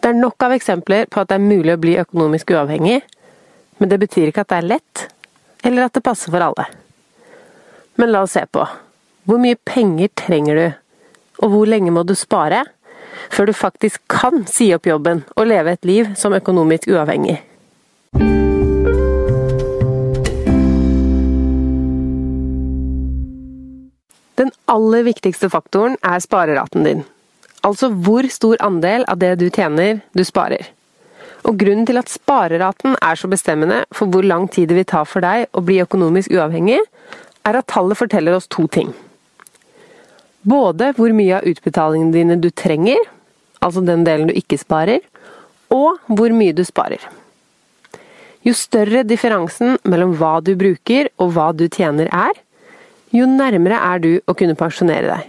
Det 0.03 0.09
er 0.11 0.19
nok 0.19 0.43
av 0.43 0.53
eksempler 0.53 1.07
på 1.07 1.21
at 1.21 1.29
det 1.29 1.35
er 1.35 1.47
mulig 1.47 1.75
å 1.75 1.81
bli 1.81 1.97
økonomisk 1.99 2.51
uavhengig, 2.51 3.03
men 3.79 3.89
det 3.89 4.01
betyr 4.01 4.31
ikke 4.31 4.41
at 4.41 4.49
det 4.49 4.59
er 4.59 4.71
lett, 4.75 5.09
eller 5.65 5.85
at 5.85 5.95
det 5.95 6.03
passer 6.03 6.31
for 6.31 6.43
alle. 6.43 6.67
Men 7.97 8.11
la 8.11 8.23
oss 8.23 8.35
se 8.35 8.43
på. 8.47 8.67
Hvor 9.25 9.39
mye 9.39 9.57
penger 9.65 10.09
trenger 10.19 10.55
du, 10.55 10.82
og 11.43 11.51
hvor 11.51 11.67
lenge 11.67 11.91
må 11.91 12.05
du 12.07 12.15
spare, 12.19 12.63
før 13.33 13.51
du 13.51 13.57
faktisk 13.57 14.03
kan 14.11 14.45
si 14.51 14.71
opp 14.75 14.87
jobben 14.87 15.25
og 15.37 15.49
leve 15.51 15.75
et 15.75 15.89
liv 15.89 16.13
som 16.19 16.35
økonomisk 16.37 16.89
uavhengig? 16.93 17.41
Den 24.39 24.51
aller 24.71 25.05
viktigste 25.07 25.51
faktoren 25.53 25.99
er 26.03 26.23
spareraten 26.23 26.87
din. 26.87 27.03
Altså 27.63 27.93
hvor 27.93 28.27
stor 28.33 28.57
andel 28.65 29.05
av 29.11 29.21
det 29.21 29.37
du 29.43 29.49
tjener, 29.51 30.01
du 30.17 30.25
sparer. 30.27 30.65
Og 31.47 31.59
grunnen 31.59 31.87
til 31.87 31.99
at 31.99 32.11
spareraten 32.11 32.97
er 33.03 33.19
så 33.19 33.31
bestemmende 33.31 33.83
for 33.95 34.11
hvor 34.11 34.27
lang 34.27 34.49
tid 34.51 34.71
det 34.71 34.79
vil 34.79 34.89
ta 34.89 35.03
for 35.07 35.23
deg 35.23 35.51
å 35.53 35.63
bli 35.63 35.83
økonomisk 35.83 36.35
uavhengig, 36.35 36.81
er 37.47 37.59
at 37.59 37.71
tallet 37.71 37.99
forteller 37.99 38.39
oss 38.39 38.51
to 38.51 38.67
ting. 38.71 38.95
Både 40.43 40.91
hvor 40.97 41.13
mye 41.15 41.39
av 41.39 41.47
utbetalingene 41.47 42.15
dine 42.15 42.37
du 42.43 42.51
trenger, 42.51 42.99
altså 43.63 43.83
den 43.87 44.05
delen 44.07 44.31
du 44.31 44.35
ikke 44.37 44.59
sparer, 44.61 45.03
og 45.73 46.01
hvor 46.11 46.35
mye 46.35 46.55
du 46.57 46.65
sparer. 46.67 47.03
Jo 48.43 48.55
større 48.59 49.05
differansen 49.07 49.77
mellom 49.87 50.17
hva 50.19 50.41
du 50.43 50.57
bruker 50.59 51.13
og 51.23 51.31
hva 51.37 51.53
du 51.55 51.69
tjener 51.71 52.11
er, 52.11 52.35
jo 53.15 53.29
nærmere 53.29 53.79
er 53.79 54.03
du 54.03 54.11
å 54.27 54.35
kunne 54.35 54.59
pensjonere 54.59 55.13
deg. 55.13 55.29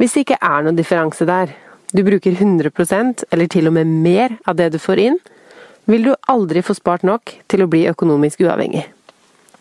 Hvis 0.00 0.16
det 0.16 0.24
ikke 0.24 0.40
er 0.40 0.64
noen 0.64 0.78
differanse 0.78 1.26
der, 1.28 1.52
du 1.92 2.00
bruker 2.06 2.32
100% 2.32 3.26
eller 3.28 3.50
til 3.52 3.68
og 3.68 3.76
med 3.76 3.90
mer 3.90 4.38
av 4.48 4.56
det 4.56 4.70
du 4.72 4.80
får 4.80 5.02
inn, 5.02 5.20
vil 5.90 6.06
du 6.06 6.12
aldri 6.30 6.62
få 6.64 6.74
spart 6.78 7.04
nok 7.04 7.34
til 7.50 7.64
å 7.64 7.68
bli 7.70 7.84
økonomisk 7.90 8.40
uavhengig. 8.46 8.86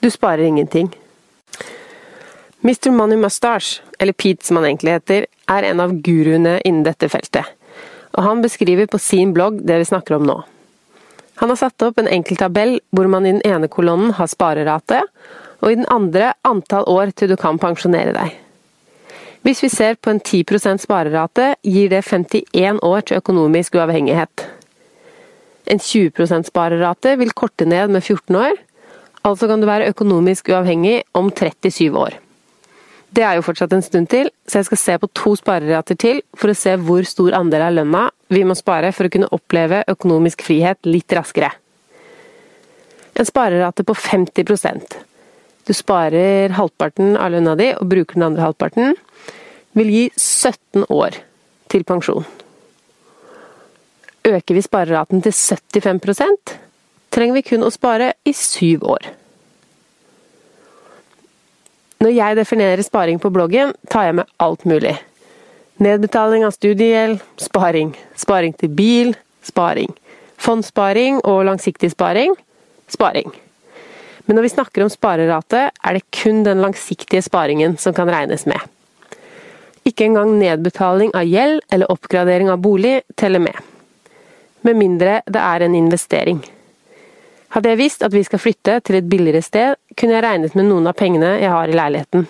Du 0.02 0.08
sparer 0.10 0.48
ingenting. 0.48 0.88
Mr. 2.62 2.92
Money 2.92 3.18
Mustache, 3.18 3.82
eller 4.00 4.14
Pete 4.14 4.46
som 4.46 4.56
han 4.60 4.66
egentlig 4.66 4.92
heter, 4.94 5.26
er 5.50 5.66
en 5.66 5.80
av 5.82 5.96
guruene 6.06 6.60
innen 6.62 6.84
dette 6.86 7.10
feltet. 7.10 7.48
Og 8.14 8.22
han 8.22 8.44
beskriver 8.44 8.86
på 8.86 9.00
sin 9.02 9.32
blogg 9.34 9.64
det 9.66 9.80
vi 9.82 9.88
snakker 9.90 10.20
om 10.20 10.28
nå. 10.30 10.36
Han 11.42 11.50
har 11.50 11.58
satt 11.58 11.82
opp 11.82 11.98
en 11.98 12.12
enkel 12.12 12.38
tabell 12.38 12.76
hvor 12.94 13.10
man 13.10 13.26
i 13.26 13.34
den 13.34 13.42
ene 13.50 13.72
kolonnen 13.72 14.14
har 14.14 14.30
sparerate, 14.30 15.02
og 15.62 15.72
i 15.72 15.80
den 15.80 15.90
andre 15.90 16.36
antall 16.46 16.86
år 16.86 17.16
til 17.18 17.34
du 17.34 17.38
kan 17.40 17.58
pensjonere 17.58 18.14
deg. 18.14 18.38
Hvis 19.42 19.66
vi 19.66 19.74
ser 19.74 19.98
på 19.98 20.14
en 20.14 20.22
10% 20.22 20.86
sparerate, 20.86 21.56
gir 21.66 21.90
det 21.90 22.06
51 22.06 22.86
år 22.86 23.06
til 23.10 23.18
økonomisk 23.24 23.82
uavhengighet. 23.82 24.50
En 25.66 25.82
20% 25.82 26.52
sparerate 26.54 27.18
vil 27.18 27.34
korte 27.34 27.66
ned 27.66 27.90
med 27.90 28.06
14 28.06 28.38
år, 28.38 28.60
altså 29.26 29.50
kan 29.50 29.62
du 29.62 29.70
være 29.70 29.90
økonomisk 29.90 30.54
uavhengig 30.54 31.00
om 31.18 31.34
37 31.34 31.90
år. 31.98 32.22
Det 33.12 33.24
er 33.28 33.36
jo 33.36 33.44
fortsatt 33.44 33.74
en 33.76 33.84
stund 33.84 34.08
til, 34.12 34.30
så 34.48 34.62
jeg 34.62 34.70
skal 34.70 34.80
se 34.80 34.94
på 35.02 35.10
to 35.20 35.34
sparerater 35.36 35.98
til 36.00 36.22
for 36.38 36.52
å 36.52 36.56
se 36.56 36.78
hvor 36.80 37.04
stor 37.08 37.36
andel 37.36 37.66
av 37.66 37.74
lønna 37.76 38.06
vi 38.32 38.46
må 38.48 38.56
spare 38.56 38.94
for 38.96 39.08
å 39.08 39.12
kunne 39.12 39.28
oppleve 39.36 39.82
økonomisk 39.92 40.46
frihet 40.48 40.88
litt 40.88 41.12
raskere. 41.18 41.52
En 43.20 43.28
sparerate 43.28 43.84
på 43.84 43.96
50% 43.98 44.96
Du 45.68 45.74
sparer 45.78 46.56
halvparten 46.56 47.18
av 47.20 47.36
lønna 47.36 47.58
di 47.60 47.68
og 47.76 47.90
bruker 47.92 48.18
den 48.18 48.30
andre 48.32 48.48
halvparten 48.48 48.96
vil 49.78 49.92
gi 49.92 50.06
17 50.16 50.88
år 50.90 51.20
til 51.72 51.84
pensjon. 51.88 52.26
Øker 54.26 54.56
vi 54.56 54.64
spareraten 54.64 55.22
til 55.22 55.36
75% 55.36 56.56
trenger 57.12 57.38
vi 57.38 57.46
kun 57.52 57.68
å 57.68 57.72
spare 57.74 58.14
i 58.26 58.34
syv 58.34 58.88
år. 58.96 59.21
Når 62.02 62.16
jeg 62.16 62.38
definerer 62.40 62.82
sparing 62.82 63.20
på 63.22 63.30
bloggen, 63.30 63.76
tar 63.94 64.08
jeg 64.08 64.16
med 64.18 64.30
alt 64.42 64.64
mulig. 64.66 64.96
Nedbetaling 65.82 66.42
av 66.48 66.56
studiegjeld, 66.56 67.20
sparing. 67.38 67.92
Sparing 68.18 68.56
til 68.58 68.72
bil, 68.74 69.12
sparing. 69.46 69.94
Fondssparing 70.42 71.20
og 71.30 71.44
langsiktig 71.46 71.92
sparing, 71.94 72.34
sparing. 72.90 73.30
Men 74.26 74.38
når 74.38 74.48
vi 74.48 74.54
snakker 74.56 74.82
om 74.82 74.90
sparerate, 74.90 75.68
er 75.70 75.98
det 75.98 76.08
kun 76.24 76.42
den 76.48 76.64
langsiktige 76.66 77.22
sparingen 77.22 77.78
som 77.78 77.94
kan 77.94 78.10
regnes 78.10 78.48
med. 78.50 78.58
Ikke 79.86 80.08
engang 80.08 80.34
nedbetaling 80.40 81.14
av 81.14 81.30
gjeld 81.30 81.62
eller 81.70 81.94
oppgradering 81.94 82.50
av 82.50 82.62
bolig 82.66 83.04
teller 83.14 83.46
med. 83.46 83.62
Med 84.66 84.78
mindre 84.78 85.20
det 85.30 85.42
er 85.42 85.68
en 85.68 85.78
investering. 85.78 86.42
Hadde 87.52 87.74
jeg 87.74 87.82
visst 87.82 88.04
at 88.06 88.14
vi 88.16 88.22
skal 88.24 88.40
flytte 88.40 88.78
til 88.88 88.96
et 88.96 89.08
billigere 89.12 89.44
sted, 89.44 89.76
kunne 90.00 90.16
jeg 90.16 90.24
regnet 90.24 90.54
med 90.56 90.70
noen 90.70 90.86
av 90.88 90.96
pengene 90.96 91.34
jeg 91.42 91.52
har 91.52 91.68
i 91.68 91.76
leiligheten. 91.76 92.24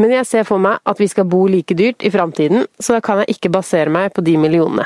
Men 0.00 0.12
jeg 0.12 0.26
ser 0.28 0.44
for 0.48 0.60
meg 0.60 0.76
at 0.84 0.98
vi 1.00 1.06
skal 1.08 1.24
bo 1.28 1.46
like 1.48 1.72
dyrt 1.76 2.04
i 2.04 2.10
framtiden, 2.12 2.66
så 2.76 2.96
da 2.96 3.00
kan 3.04 3.22
jeg 3.22 3.36
ikke 3.36 3.52
basere 3.52 3.92
meg 3.92 4.12
på 4.12 4.24
de 4.24 4.34
millionene. 4.40 4.84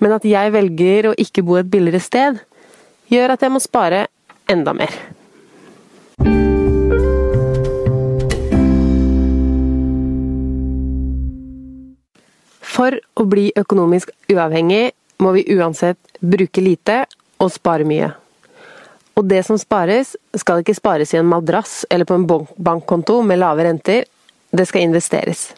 Men 0.00 0.12
at 0.16 0.26
jeg 0.28 0.52
velger 0.52 1.08
å 1.08 1.16
ikke 1.20 1.44
bo 1.44 1.56
et 1.60 1.70
billigere 1.72 2.04
sted, 2.04 2.40
gjør 3.08 3.32
at 3.32 3.44
jeg 3.44 3.52
må 3.52 3.60
spare 3.64 4.06
enda 4.48 4.74
mer. 4.76 4.92
For 12.60 13.00
å 13.16 13.26
bli 13.28 13.48
økonomisk 13.56 14.12
uavhengig 14.32 14.90
må 15.20 15.32
vi 15.36 15.46
uansett 15.56 16.20
bruke 16.20 16.64
lite 16.64 17.02
og 17.40 17.52
spare 17.52 17.86
mye. 17.88 18.10
Og 19.18 19.26
det 19.28 19.42
som 19.46 19.58
spares, 19.58 20.14
skal 20.38 20.62
ikke 20.62 20.76
spares 20.76 21.12
i 21.14 21.20
en 21.20 21.28
madrass 21.28 21.82
eller 21.90 22.08
på 22.08 22.16
en 22.16 22.26
bankkonto 22.56 23.20
med 23.26 23.40
lave 23.42 23.66
renter, 23.66 24.06
det 24.50 24.66
skal 24.68 24.86
investeres. 24.86 25.50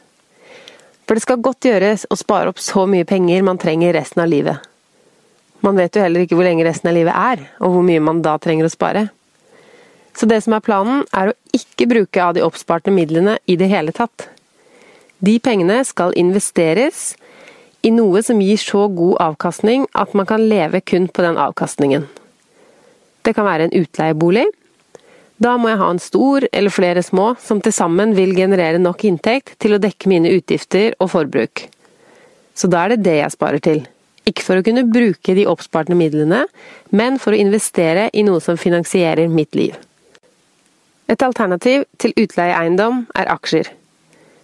For 1.07 1.19
det 1.19 1.25
skal 1.25 1.43
godt 1.45 1.67
gjøres 1.69 2.07
å 2.11 2.19
spare 2.19 2.53
opp 2.53 2.61
så 2.63 2.87
mye 2.91 3.07
penger 3.09 3.45
man 3.47 3.61
trenger 3.61 3.95
resten 3.97 4.23
av 4.25 4.31
livet. 4.31 4.63
Man 5.63 5.79
vet 5.79 5.95
jo 5.95 6.03
heller 6.03 6.25
ikke 6.25 6.39
hvor 6.39 6.47
lenge 6.47 6.65
resten 6.67 6.91
av 6.91 6.97
livet 6.97 7.15
er, 7.15 7.45
og 7.63 7.75
hvor 7.75 7.85
mye 7.87 8.03
man 8.03 8.23
da 8.25 8.35
trenger 8.43 8.67
å 8.67 8.73
spare. 8.73 9.07
Så 10.17 10.27
det 10.29 10.43
som 10.45 10.57
er 10.57 10.65
planen, 10.65 11.05
er 11.15 11.31
å 11.31 11.37
ikke 11.55 11.89
bruke 11.91 12.23
av 12.23 12.35
de 12.37 12.43
oppsparte 12.45 12.93
midlene 12.93 13.39
i 13.47 13.57
det 13.61 13.71
hele 13.71 13.95
tatt. 13.95 14.27
De 15.23 15.37
pengene 15.39 15.79
skal 15.87 16.17
investeres 16.19 17.13
i 17.83 17.91
noe 17.91 18.23
som 18.23 18.41
gir 18.43 18.61
så 18.61 18.87
god 18.95 19.19
avkastning 19.25 19.87
at 19.99 20.15
man 20.15 20.27
kan 20.27 20.43
leve 20.49 20.81
kun 20.87 21.09
på 21.11 21.25
den 21.25 21.39
avkastningen. 21.41 22.07
Det 23.23 23.35
kan 23.35 23.47
være 23.47 23.69
en 23.69 23.77
utleiebolig. 23.83 24.47
Da 25.43 25.57
må 25.59 25.73
jeg 25.73 25.81
ha 25.81 25.89
en 25.91 26.03
stor 26.03 26.47
eller 26.53 26.71
flere 26.71 27.03
små 27.03 27.33
som 27.43 27.61
til 27.63 27.75
sammen 27.75 28.15
vil 28.15 28.35
generere 28.37 28.79
nok 28.79 29.03
inntekt 29.09 29.57
til 29.63 29.75
å 29.75 29.81
dekke 29.83 30.11
mine 30.11 30.31
utgifter 30.31 30.95
og 31.03 31.11
forbruk. 31.17 31.67
Så 32.55 32.71
da 32.71 32.85
er 32.85 32.95
det 32.95 33.03
det 33.09 33.19
jeg 33.19 33.35
sparer 33.35 33.63
til. 33.65 33.83
Ikke 34.29 34.45
for 34.47 34.61
å 34.61 34.63
kunne 34.63 34.87
bruke 34.87 35.35
de 35.35 35.49
oppsparte 35.51 35.97
midlene, 35.99 36.45
men 36.95 37.19
for 37.19 37.35
å 37.35 37.41
investere 37.41 38.07
i 38.15 38.23
noe 38.23 38.43
som 38.45 38.61
finansierer 38.61 39.27
mitt 39.27 39.57
liv. 39.59 39.75
Et 41.11 41.23
alternativ 41.27 41.89
til 41.99 42.15
utleieeiendom 42.15 43.09
er 43.19 43.31
aksjer. 43.33 43.73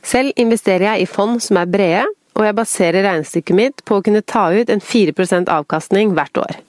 Selv 0.03 0.35
investerer 0.41 0.89
jeg 0.91 1.05
i 1.05 1.11
fond 1.11 1.39
som 1.43 1.61
er 1.61 1.71
brede, 1.71 2.07
og 2.39 2.45
jeg 2.47 2.57
baserer 2.57 3.05
regnestykket 3.05 3.59
mitt 3.59 3.83
på 3.85 3.99
å 3.99 4.05
kunne 4.07 4.23
ta 4.23 4.47
ut 4.55 4.71
en 4.71 4.83
4% 4.83 5.51
avkastning 5.51 6.15
hvert 6.17 6.39
år. 6.39 6.61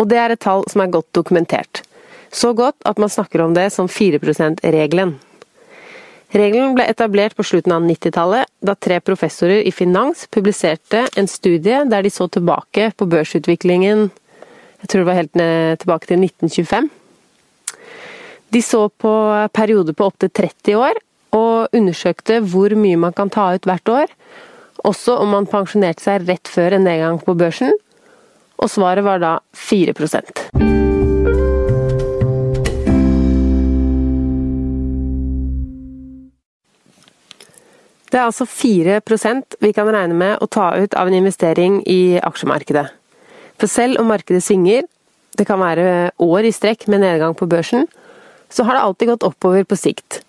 Og 0.00 0.08
det 0.08 0.18
er 0.18 0.32
et 0.32 0.40
tall 0.42 0.64
som 0.72 0.82
er 0.82 0.94
godt 0.94 1.10
dokumentert. 1.14 1.82
Så 2.32 2.54
godt 2.56 2.78
at 2.88 2.98
man 2.98 3.12
snakker 3.12 3.44
om 3.44 3.52
det 3.54 3.68
som 3.74 3.90
4 3.92 4.18
%-regelen. 4.22 5.18
Regelen 6.32 6.72
ble 6.72 6.86
etablert 6.88 7.36
på 7.36 7.44
slutten 7.44 7.74
av 7.76 7.84
90-tallet, 7.84 8.48
da 8.64 8.72
tre 8.74 9.02
professorer 9.04 9.60
i 9.68 9.72
finans 9.72 10.24
publiserte 10.32 11.04
en 11.20 11.28
studie 11.28 11.84
der 11.84 12.02
de 12.02 12.10
så 12.10 12.24
tilbake 12.32 12.88
på 12.96 13.04
børsutviklingen 13.04 14.08
jeg 14.82 14.90
tror 14.90 15.04
det 15.04 15.06
var 15.06 15.20
helt 15.20 15.36
tilbake 15.78 16.08
til 16.10 16.24
1925. 16.26 16.88
De 18.52 18.62
så 18.66 18.88
på 18.90 19.12
perioder 19.54 19.94
på 19.94 20.08
opptil 20.10 20.32
30 20.34 20.74
år, 20.76 20.98
og 21.32 21.72
undersøkte 21.72 22.40
hvor 22.44 22.74
mye 22.76 22.98
man 23.00 23.14
kan 23.16 23.30
ta 23.32 23.52
ut 23.54 23.68
hvert 23.68 23.88
år, 23.88 24.10
også 24.86 25.16
om 25.22 25.32
man 25.34 25.48
pensjonerte 25.50 26.02
seg 26.04 26.26
rett 26.28 26.50
før 26.50 26.76
en 26.76 26.86
nedgang 26.86 27.20
på 27.22 27.36
børsen, 27.38 27.72
og 28.62 28.70
svaret 28.70 29.04
var 29.06 29.22
da 29.22 29.36
4% 29.58 30.46
Det 38.12 38.20
er 38.20 38.26
altså 38.28 38.44
4% 38.44 39.54
vi 39.64 39.70
kan 39.72 39.88
regne 39.88 40.12
med 40.12 40.42
å 40.44 40.46
ta 40.52 40.74
ut 40.76 40.92
av 41.00 41.08
en 41.08 41.16
investering 41.16 41.78
i 41.88 42.18
aksjemarkedet. 42.20 42.84
For 43.56 43.72
selv 43.72 44.02
om 44.02 44.10
markedet 44.12 44.42
svinger, 44.44 44.84
det 45.32 45.46
kan 45.48 45.62
være 45.62 46.10
år 46.20 46.44
i 46.44 46.52
strekk 46.52 46.84
med 46.92 47.00
nedgang 47.06 47.32
på 47.32 47.48
børsen, 47.48 47.86
så 48.52 48.66
har 48.68 48.76
det 48.76 48.82
alltid 48.84 49.14
gått 49.14 49.24
oppover 49.24 49.64
på 49.64 49.78
sikt. 49.80 50.20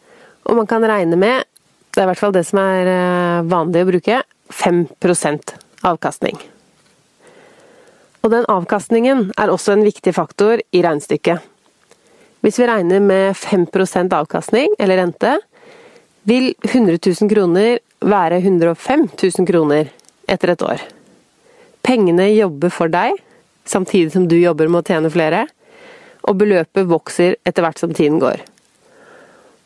Og 0.48 0.56
man 0.56 0.70
kan 0.70 0.86
regne 0.88 1.20
med, 1.20 1.44
det 1.92 2.00
er 2.00 2.08
i 2.08 2.12
hvert 2.14 2.22
fall 2.24 2.36
det 2.36 2.46
som 2.48 2.62
er 2.64 2.88
eh, 2.88 3.44
vanlig 3.52 3.84
å 3.84 3.90
bruke, 3.92 4.22
5% 4.54 5.56
avkastning. 5.84 6.38
Og 8.24 8.32
den 8.32 8.46
avkastningen 8.48 9.32
er 9.36 9.52
også 9.52 9.74
en 9.76 9.84
viktig 9.84 10.14
faktor 10.16 10.62
i 10.72 10.84
regnestykket. 10.86 11.42
Hvis 12.44 12.60
vi 12.60 12.68
regner 12.68 13.04
med 13.04 13.36
5% 13.40 14.14
avkastning, 14.16 14.76
eller 14.80 15.00
rente, 15.00 15.38
vil 16.24 16.54
100 16.64 17.00
000 17.04 17.32
kroner 17.32 17.80
være 18.04 18.40
105 18.40 19.08
000 19.16 19.48
kroner 19.48 19.92
etter 20.28 20.54
et 20.54 20.64
år. 20.64 20.84
Pengene 21.84 22.30
jobber 22.32 22.72
for 22.72 22.92
deg, 22.92 23.18
samtidig 23.68 24.14
som 24.16 24.28
du 24.28 24.38
jobber 24.40 24.72
med 24.72 24.84
å 24.84 24.88
tjene 24.88 25.12
flere, 25.12 25.46
og 26.24 26.40
beløpet 26.40 26.88
vokser 26.88 27.36
etter 27.44 27.66
hvert 27.66 27.80
som 27.80 27.92
tiden 27.96 28.22
går. 28.24 28.40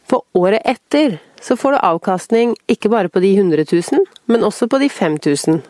For 0.09 0.25
året 0.37 0.65
etter 0.65 1.19
så 1.41 1.57
får 1.57 1.75
du 1.75 1.85
avkastning 1.85 2.53
ikke 2.71 2.91
bare 2.91 3.09
på 3.09 3.21
de 3.23 3.33
100 3.37 3.65
000, 3.71 4.05
men 4.25 4.43
også 4.43 4.67
på 4.67 4.79
de 4.81 4.89
5000. 4.89 5.61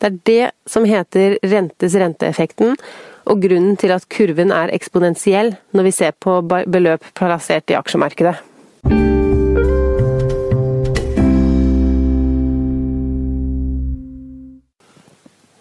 Det 0.00 0.08
er 0.08 0.20
det 0.24 0.50
som 0.70 0.86
heter 0.88 1.36
rentes 1.44 1.94
renteeffekten, 1.94 2.76
og 3.28 3.42
grunnen 3.42 3.76
til 3.76 3.92
at 3.92 4.06
kurven 4.08 4.52
er 4.54 4.72
eksponentiell 4.72 5.52
når 5.76 5.86
vi 5.86 5.92
ser 5.92 6.14
på 6.16 6.40
beløp 6.48 7.04
plassert 7.18 7.70
i 7.70 7.76
aksjemarkedet. 7.76 8.38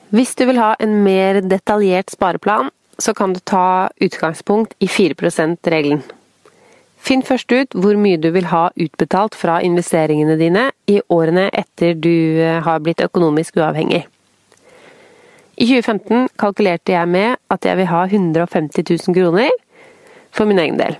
Hvis 0.09 0.31
du 0.33 0.47
vil 0.49 0.57
ha 0.57 0.71
en 0.81 1.03
mer 1.05 1.37
detaljert 1.45 2.09
spareplan, 2.09 2.71
så 2.97 3.13
kan 3.13 3.35
du 3.35 3.39
ta 3.45 3.89
utgangspunkt 4.01 4.73
i 4.81 4.87
4 4.87 5.13
%-regelen. 5.13 6.01
Finn 7.09 7.23
først 7.25 7.49
ut 7.49 7.73
hvor 7.73 7.97
mye 7.97 8.19
du 8.21 8.27
vil 8.35 8.45
ha 8.51 8.67
utbetalt 8.77 9.33
fra 9.33 9.55
investeringene 9.65 10.35
dine 10.37 10.67
i 10.85 10.99
årene 11.09 11.47
etter 11.57 11.95
du 11.97 12.37
eh, 12.37 12.59
har 12.61 12.83
blitt 12.85 13.01
økonomisk 13.01 13.57
uavhengig. 13.57 14.03
I 15.57 15.65
2015 15.65 16.27
kalkulerte 16.37 16.93
jeg 16.93 17.09
med 17.09 17.39
at 17.49 17.65
jeg 17.65 17.79
vil 17.79 17.89
ha 17.89 18.03
150 18.05 18.85
000 18.85 19.17
kroner 19.17 19.49
for 20.29 20.45
min 20.45 20.61
egen 20.61 20.77
del. 20.77 20.99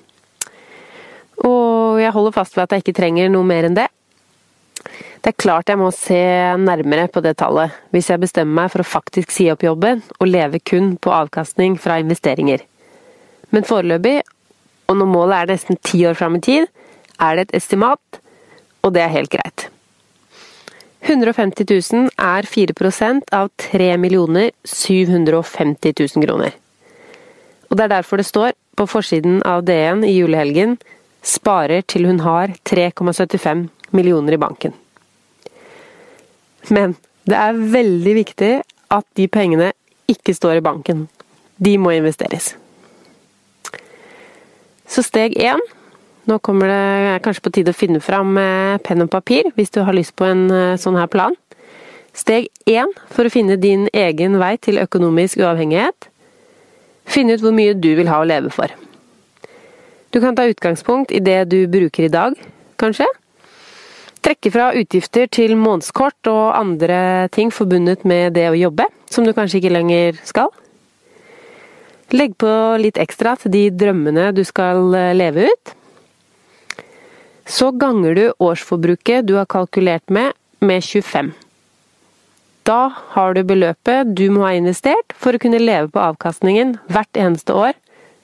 Og 1.46 2.02
jeg 2.02 2.16
holder 2.18 2.36
fast 2.40 2.58
ved 2.58 2.66
at 2.66 2.74
jeg 2.74 2.88
ikke 2.88 2.98
trenger 3.04 3.30
noe 3.30 3.46
mer 3.46 3.70
enn 3.70 3.78
det. 3.78 3.86
Det 5.22 5.36
er 5.36 5.38
klart 5.46 5.70
jeg 5.70 5.78
må 5.78 5.92
se 5.94 6.18
nærmere 6.58 7.06
på 7.14 7.22
det 7.22 7.36
tallet, 7.38 7.78
hvis 7.94 8.10
jeg 8.10 8.24
bestemmer 8.26 8.64
meg 8.64 8.74
for 8.74 8.82
å 8.82 8.90
faktisk 8.98 9.30
si 9.36 9.46
opp 9.54 9.62
jobben 9.62 10.02
og 10.18 10.34
leve 10.34 10.58
kun 10.58 10.96
på 10.98 11.14
avkastning 11.14 11.78
fra 11.78 12.02
investeringer. 12.02 12.66
Men 13.54 13.70
foreløpig 13.70 14.18
og 14.90 14.98
når 14.98 15.10
målet 15.10 15.36
er 15.38 15.52
nesten 15.54 15.78
ti 15.86 16.02
år 16.10 16.18
fram 16.18 16.40
i 16.40 16.46
tid, 16.46 16.66
er 17.22 17.36
det 17.36 17.48
et 17.48 17.60
estimat, 17.62 18.22
og 18.82 18.96
det 18.96 19.04
er 19.04 19.14
helt 19.14 19.32
greit. 19.32 19.68
150 21.06 21.64
000 21.94 22.10
er 22.18 22.48
4 22.50 22.74
av 23.32 23.50
3 23.58 23.96
750 24.66 25.94
000 26.16 26.26
kroner. 26.26 26.52
Og 27.70 27.78
det 27.78 27.84
er 27.84 27.94
derfor 27.96 28.18
det 28.18 28.26
står 28.26 28.52
på 28.76 28.88
forsiden 28.88 29.42
av 29.46 29.64
DN 29.64 30.04
i 30.04 30.18
julehelgen 30.18 30.78
'Sparer 31.22 31.84
til 31.84 32.06
hun 32.08 32.20
har 32.20 32.48
3,75 32.64 33.68
millioner 33.92 34.34
i 34.34 34.38
banken'. 34.38 34.74
Men 36.70 36.96
det 37.28 37.36
er 37.36 37.54
veldig 37.54 38.16
viktig 38.16 38.62
at 38.92 39.06
de 39.18 39.28
pengene 39.28 39.74
ikke 40.08 40.34
står 40.34 40.60
i 40.60 40.66
banken. 40.66 41.08
De 41.60 41.78
må 41.78 41.92
investeres. 41.92 42.56
Så 45.00 45.06
steg 45.08 45.38
én 45.40 45.62
Nå 46.28 46.42
kommer 46.44 46.68
det 46.68 47.20
kanskje 47.24 47.44
på 47.46 47.52
tide 47.56 47.72
å 47.72 47.78
finne 47.78 48.02
fram 48.04 48.34
eh, 48.36 48.76
penn 48.84 49.06
og 49.06 49.08
papir 49.14 49.48
hvis 49.56 49.72
du 49.72 49.78
har 49.88 49.96
lyst 49.96 50.12
på 50.20 50.28
en 50.28 50.42
eh, 50.52 50.74
sånn 50.76 50.98
her 51.00 51.08
plan. 51.08 51.38
Steg 52.12 52.50
én 52.68 52.92
for 53.08 53.24
å 53.24 53.32
finne 53.32 53.56
din 53.56 53.88
egen 53.96 54.36
vei 54.42 54.58
til 54.60 54.82
økonomisk 54.84 55.40
uavhengighet. 55.40 56.10
Finne 57.08 57.38
ut 57.38 57.46
hvor 57.46 57.56
mye 57.56 57.78
du 57.80 57.94
vil 57.96 58.12
ha 58.12 58.20
å 58.20 58.28
leve 58.28 58.52
for. 58.52 58.76
Du 60.12 60.20
kan 60.20 60.36
ta 60.36 60.50
utgangspunkt 60.52 61.16
i 61.16 61.24
det 61.24 61.46
du 61.48 61.62
bruker 61.72 62.10
i 62.10 62.12
dag, 62.12 62.36
kanskje. 62.76 63.08
Trekke 64.20 64.52
fra 64.52 64.74
utgifter 64.76 65.32
til 65.32 65.56
månedskort 65.56 66.28
og 66.28 66.58
andre 66.60 67.30
ting 67.32 67.56
forbundet 67.56 68.04
med 68.04 68.36
det 68.36 68.50
å 68.52 68.60
jobbe, 68.68 68.92
som 69.08 69.24
du 69.24 69.32
kanskje 69.32 69.64
ikke 69.64 69.78
lenger 69.80 70.20
skal. 70.28 70.52
Legg 72.10 72.34
på 72.42 72.52
litt 72.82 72.98
ekstra 72.98 73.36
til 73.38 73.54
de 73.54 73.68
drømmene 73.70 74.32
du 74.34 74.42
skal 74.48 74.96
eh, 74.98 75.12
leve 75.14 75.50
ut. 75.52 75.74
Så 77.50 77.70
ganger 77.78 78.16
du 78.18 78.24
årsforbruket 78.42 79.28
du 79.30 79.36
har 79.38 79.46
kalkulert 79.50 80.10
med, 80.10 80.34
med 80.62 80.82
25. 80.82 81.32
Da 82.66 82.80
har 83.14 83.34
du 83.34 83.44
beløpet 83.46 84.10
du 84.18 84.28
må 84.34 84.46
ha 84.48 84.56
investert 84.58 85.14
for 85.18 85.34
å 85.34 85.42
kunne 85.42 85.62
leve 85.62 85.90
på 85.94 86.02
avkastningen 86.02 86.76
hvert 86.90 87.18
eneste 87.18 87.54
år, 87.54 87.78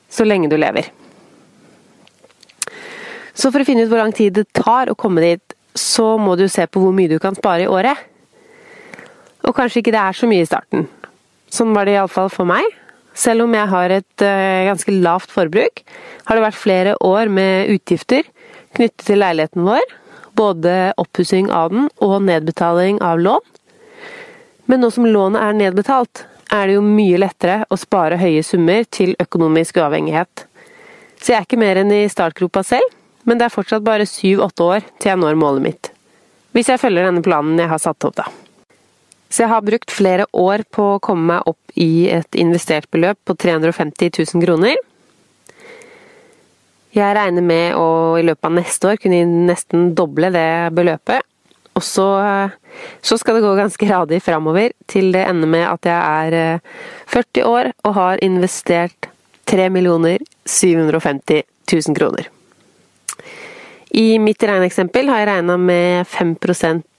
så 0.10 0.26
lenge 0.26 0.50
du 0.50 0.58
lever. 0.58 0.90
Så 3.36 3.52
for 3.52 3.62
å 3.62 3.68
finne 3.68 3.86
ut 3.86 3.92
hvor 3.92 4.02
lang 4.02 4.14
tid 4.16 4.38
det 4.38 4.48
tar 4.56 4.90
å 4.90 4.98
komme 4.98 5.22
dit, 5.22 5.56
så 5.76 6.16
må 6.22 6.38
du 6.40 6.48
se 6.50 6.66
på 6.66 6.82
hvor 6.82 6.94
mye 6.96 7.12
du 7.12 7.18
kan 7.22 7.38
spare 7.38 7.66
i 7.66 7.70
året. 7.70 7.98
Og 9.46 9.54
kanskje 9.58 9.82
ikke 9.84 9.94
det 9.94 10.02
er 10.02 10.18
så 10.18 10.30
mye 10.30 10.46
i 10.46 10.50
starten. 10.50 10.88
Sånn 11.54 11.74
var 11.76 11.86
det 11.86 11.98
iallfall 11.98 12.32
for 12.34 12.50
meg. 12.50 12.66
Selv 13.16 13.46
om 13.46 13.54
jeg 13.56 13.72
har 13.72 13.94
et 13.96 14.24
uh, 14.24 14.68
ganske 14.68 14.96
lavt 15.00 15.32
forbruk, 15.32 15.84
har 16.28 16.36
det 16.36 16.44
vært 16.44 16.60
flere 16.60 16.96
år 17.04 17.32
med 17.32 17.72
utgifter 17.74 18.28
knyttet 18.76 19.06
til 19.08 19.22
leiligheten 19.24 19.64
vår. 19.68 19.84
Både 20.36 20.92
oppussing 21.00 21.48
av 21.54 21.72
den 21.72 21.88
og 22.04 22.18
nedbetaling 22.28 23.00
av 23.06 23.22
lån. 23.24 23.54
Men 24.68 24.82
nå 24.84 24.90
som 24.92 25.08
lånet 25.08 25.40
er 25.40 25.56
nedbetalt, 25.56 26.26
er 26.52 26.68
det 26.68 26.76
jo 26.78 26.84
mye 26.86 27.20
lettere 27.22 27.64
å 27.72 27.78
spare 27.80 28.20
høye 28.20 28.44
summer 28.46 28.86
til 28.92 29.16
økonomisk 29.22 29.80
uavhengighet. 29.80 30.46
Så 31.22 31.32
jeg 31.32 31.40
er 31.40 31.48
ikke 31.48 31.62
mer 31.62 31.80
enn 31.82 31.94
i 31.94 32.06
startgropa 32.12 32.66
selv, 32.68 32.92
men 33.26 33.40
det 33.40 33.48
er 33.48 33.54
fortsatt 33.54 33.86
bare 33.86 34.08
syv-åtte 34.10 34.66
år 34.66 34.88
til 35.00 35.14
jeg 35.14 35.22
når 35.22 35.40
målet 35.40 35.66
mitt. 35.66 35.92
Hvis 36.56 36.70
jeg 36.72 36.82
følger 36.82 37.08
denne 37.08 37.24
planen 37.26 37.60
jeg 37.60 37.72
har 37.72 37.82
satt 37.82 38.06
opp, 38.08 38.20
da. 38.20 38.28
Så 39.36 39.44
jeg 39.44 39.52
har 39.52 39.64
brukt 39.68 39.92
flere 39.92 40.26
år 40.32 40.62
på 40.72 40.94
å 40.94 41.00
komme 41.04 41.34
meg 41.34 41.48
opp 41.52 41.74
i 41.76 42.08
et 42.08 42.38
investert 42.40 42.88
beløp 42.96 43.18
på 43.28 43.36
350 43.36 44.14
000 44.32 44.44
kroner. 44.46 44.78
Jeg 46.96 47.16
regner 47.18 47.44
med 47.44 47.76
å 47.76 48.16
i 48.16 48.24
løpet 48.24 48.48
av 48.48 48.54
neste 48.56 48.94
år 48.94 49.02
kunne 49.04 49.26
nesten 49.50 49.90
doble 49.98 50.30
det 50.32 50.72
beløpet. 50.78 51.28
Og 51.76 51.84
så, 51.84 52.08
eh, 52.24 52.56
så 53.04 53.18
skal 53.20 53.36
det 53.36 53.44
gå 53.44 53.52
ganske 53.60 53.90
radig 53.92 54.22
framover 54.24 54.72
til 54.88 55.12
det 55.12 55.26
ender 55.28 55.52
med 55.52 55.68
at 55.68 55.92
jeg 55.92 56.00
er 56.00 56.38
eh, 56.40 56.60
40 57.12 57.44
år 57.52 57.74
og 57.84 57.98
har 58.00 58.24
investert 58.24 59.10
3 59.52 59.68
750 60.48 61.44
000 61.74 62.00
kroner. 62.00 62.32
I 63.92 64.16
mitt 64.20 64.40
regneeksempel 64.40 65.12
har 65.12 65.26
jeg 65.26 65.28
regna 65.34 65.58
med 65.60 66.08
5 66.08 66.38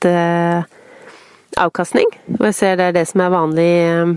eh, 0.04 0.75
avkastning. 1.60 2.08
Og 2.38 2.48
jeg 2.48 2.56
ser 2.58 2.78
det 2.78 2.90
er 2.90 2.96
det 2.96 3.06
som 3.08 3.22
er 3.24 3.34
vanlig 3.34 3.70
eh, 3.86 4.14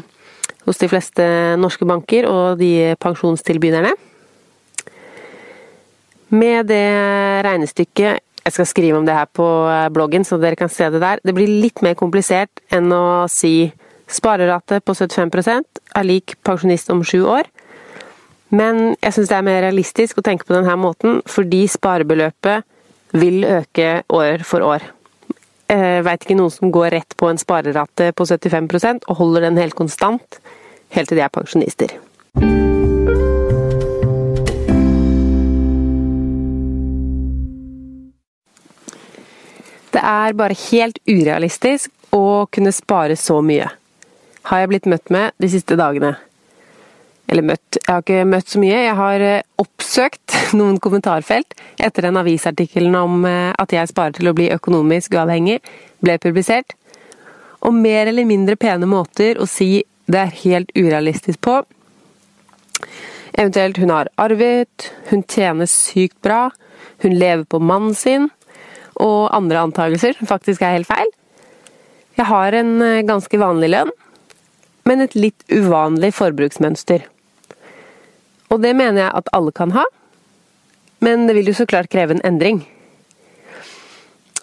hos 0.67 0.79
de 0.81 0.89
fleste 0.91 1.25
norske 1.59 1.87
banker 1.87 2.27
og 2.29 2.59
de 2.61 2.95
pensjonstilbyderne. 3.01 3.93
Med 6.29 6.67
det 6.69 6.87
regnestykket 7.45 8.25
Jeg 8.45 8.53
skal 8.53 8.65
skrive 8.65 8.97
om 8.97 9.05
det 9.05 9.13
her 9.13 9.27
på 9.29 9.45
eh, 9.69 9.89
bloggen, 9.93 10.23
så 10.25 10.39
dere 10.39 10.57
kan 10.57 10.69
se 10.71 10.87
det 10.89 11.01
der. 11.03 11.19
Det 11.23 11.35
blir 11.35 11.49
litt 11.61 11.83
mer 11.85 11.93
komplisert 11.99 12.63
enn 12.73 12.87
å 12.95 13.27
si 13.29 13.69
sparerate 14.09 14.79
på 14.81 14.95
75 14.95 15.65
er 15.95 16.07
lik 16.07 16.37
pensjonist 16.43 16.89
om 16.89 17.03
sju 17.05 17.27
år. 17.29 17.49
Men 18.49 18.95
jeg 19.03 19.13
syns 19.13 19.29
det 19.29 19.37
er 19.37 19.45
mer 19.45 19.61
realistisk 19.67 20.17
å 20.17 20.25
tenke 20.25 20.47
på 20.47 20.55
denne 20.55 20.73
måten, 20.81 21.21
fordi 21.29 21.67
sparebeløpet 21.69 22.65
vil 23.19 23.43
øke 23.45 24.01
år 24.09 24.45
for 24.47 24.65
år. 24.65 24.87
Jeg 25.69 26.01
veit 26.01 26.23
ikke 26.25 26.37
noen 26.39 26.53
som 26.53 26.71
går 26.73 26.95
rett 26.95 27.13
på 27.13 27.27
en 27.29 27.37
sparerate 27.37 28.09
på 28.17 28.25
75% 28.25 29.03
og 29.05 29.19
holder 29.19 29.45
den 29.45 29.59
helt 29.61 29.77
konstant 29.77 30.39
helt 30.95 31.11
til 31.11 31.19
de 31.19 31.25
er 31.25 31.33
pensjonister. 31.33 31.93
Det 39.89 40.01
er 40.05 40.37
bare 40.37 40.57
helt 40.69 40.97
urealistisk 41.09 41.91
å 42.15 42.47
kunne 42.53 42.73
spare 42.73 43.17
så 43.19 43.39
mye, 43.45 43.69
har 44.49 44.63
jeg 44.63 44.71
blitt 44.71 44.89
møtt 44.89 45.13
med 45.13 45.37
de 45.37 45.49
siste 45.53 45.77
dagene. 45.77 46.15
Eller 47.29 47.45
møtt, 47.45 47.77
jeg 47.77 47.93
har 47.93 48.01
ikke 48.01 48.25
møtt 48.25 48.49
så 48.49 48.61
mye. 48.61 48.77
Jeg 48.87 48.97
har 48.97 49.21
eh, 49.21 49.43
oppsøkt 49.89 50.53
noen 50.53 50.75
kommentarfelt 50.77 51.55
etter 51.81 52.05
den 52.05 52.17
avisartikkelen 52.19 52.93
om 52.93 53.23
eh, 53.25 53.49
at 53.57 53.73
jeg 53.73 53.89
sparer 53.89 54.13
til 54.19 54.29
å 54.29 54.35
bli 54.37 54.51
økonomisk 54.53 55.15
uavhengig, 55.17 55.63
ble 56.05 56.19
publisert. 56.21 56.75
Og 57.65 57.73
mer 57.73 58.05
eller 58.05 58.27
mindre 58.29 58.53
pene 58.53 58.85
måter 58.85 59.41
å 59.41 59.49
si 59.49 59.81
det 60.05 60.21
er 60.21 60.37
helt 60.43 60.69
urealistisk 60.77 61.41
på. 61.41 61.57
Eventuelt 63.33 63.81
hun 63.81 63.89
har 63.95 64.13
arvet, 64.21 64.91
hun 65.09 65.25
tjener 65.25 65.65
sykt 65.65 66.21
bra, 66.21 66.51
hun 67.01 67.17
lever 67.17 67.47
på 67.49 67.57
mannen 67.57 67.97
sin, 67.97 68.29
og 68.93 69.33
andre 69.33 69.65
antakelser 69.71 70.19
som 70.19 70.29
faktisk 70.29 70.61
er 70.61 70.77
helt 70.77 70.91
feil. 70.91 71.15
Jeg 72.19 72.29
har 72.29 72.61
en 72.61 72.75
eh, 72.85 73.05
ganske 73.09 73.41
vanlig 73.41 73.73
lønn, 73.73 73.95
men 74.85 75.01
et 75.01 75.17
litt 75.17 75.49
uvanlig 75.49 76.13
forbruksmønster. 76.21 77.09
Og 78.49 78.61
det 78.63 78.73
mener 78.77 79.03
jeg 79.05 79.15
at 79.21 79.31
alle 79.35 79.53
kan 79.55 79.73
ha, 79.75 79.85
men 81.05 81.27
det 81.27 81.37
vil 81.37 81.51
jo 81.51 81.57
så 81.61 81.67
klart 81.69 81.91
kreve 81.93 82.17
en 82.17 82.25
endring. 82.27 82.63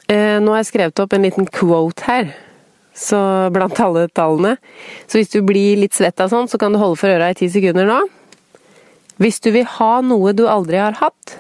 Eh, 0.07 0.39
nå 0.39 0.53
har 0.53 0.63
jeg 0.63 0.71
skrevet 0.71 1.03
opp 1.03 1.17
en 1.17 1.27
liten 1.27 1.49
quote 1.51 2.07
her, 2.07 2.31
så 2.97 3.19
blant 3.53 3.81
alle 3.83 4.07
tallene. 4.15 4.55
Så 5.11 5.19
hvis 5.19 5.35
du 5.35 5.41
blir 5.45 5.81
litt 5.81 5.97
svett 5.97 6.23
av 6.23 6.31
sånn, 6.33 6.47
så 6.49 6.61
kan 6.63 6.73
du 6.73 6.81
holde 6.81 7.01
for 7.01 7.11
øra 7.11 7.33
i 7.33 7.37
ti 7.37 7.51
sekunder 7.53 7.89
nå. 7.89 7.99
Hvis 9.21 9.41
du 9.43 9.51
vil 9.53 9.67
ha 9.79 9.93
noe 10.05 10.33
du 10.37 10.45
aldri 10.49 10.79
har 10.81 10.97
hatt, 11.01 11.39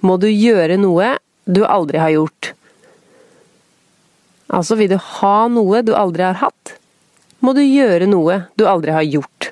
må 0.00 0.16
du 0.20 0.28
gjøre 0.30 0.78
noe 0.80 1.16
du 1.44 1.64
aldri 1.66 2.00
har 2.00 2.14
gjort. 2.14 2.52
Altså, 4.50 4.76
vil 4.78 4.92
du 4.92 4.98
ha 4.98 5.36
noe 5.50 5.82
du 5.86 5.92
aldri 5.96 6.24
har 6.26 6.38
hatt, 6.40 6.76
må 7.40 7.54
du 7.56 7.62
gjøre 7.64 8.06
noe 8.10 8.44
du 8.58 8.66
aldri 8.68 8.94
har 8.94 9.06
gjort. 9.06 9.50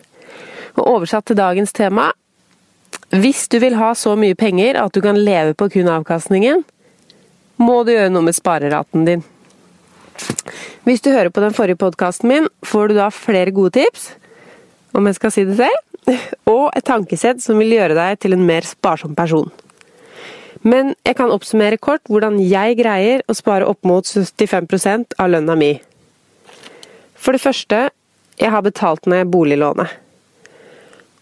Og 0.79 0.85
oversatt 0.87 1.27
til 1.29 1.38
dagens 1.38 1.74
tema 1.74 2.11
hvis 3.14 3.47
du 3.49 3.57
vil 3.62 3.77
ha 3.79 3.94
så 3.97 4.12
mye 4.21 4.37
penger 4.37 4.77
at 4.77 4.92
du 4.92 5.01
kan 5.05 5.16
leve 5.16 5.55
på 5.57 5.71
kun 5.73 5.88
avkastningen, 5.88 6.64
må 7.59 7.83
du 7.85 7.94
gjøre 7.94 8.12
noe 8.12 8.27
med 8.27 8.37
spareraten 8.37 9.07
din. 9.09 9.23
Hvis 10.85 11.01
du 11.05 11.11
hører 11.12 11.33
på 11.33 11.40
den 11.40 11.55
forrige 11.57 11.81
podkasten 11.81 12.29
min, 12.29 12.49
får 12.66 12.90
du 12.90 12.99
da 12.99 13.09
flere 13.14 13.55
gode 13.55 13.79
tips, 13.79 14.11
om 14.92 15.07
jeg 15.09 15.16
skal 15.16 15.33
si 15.33 15.44
det 15.49 15.57
selv, 15.61 15.81
og 16.55 16.68
et 16.77 16.87
tankesett 16.88 17.40
som 17.44 17.59
vil 17.61 17.75
gjøre 17.79 17.97
deg 17.97 18.21
til 18.21 18.37
en 18.37 18.44
mer 18.49 18.66
sparsom 18.66 19.16
person. 19.16 19.49
Men 20.66 20.94
jeg 21.07 21.16
kan 21.16 21.33
oppsummere 21.33 21.79
kort 21.81 22.05
hvordan 22.11 22.38
jeg 22.42 22.77
greier 22.81 23.23
å 23.29 23.37
spare 23.37 23.68
opp 23.68 23.87
mot 23.87 24.05
75% 24.05 25.16
av 25.21 25.31
lønna 25.33 25.57
mi. 25.57 25.77
For 27.18 27.35
det 27.35 27.42
første, 27.42 27.88
jeg 28.38 28.53
har 28.53 28.64
betalt 28.66 29.07
ned 29.11 29.31
boliglånet. 29.33 29.97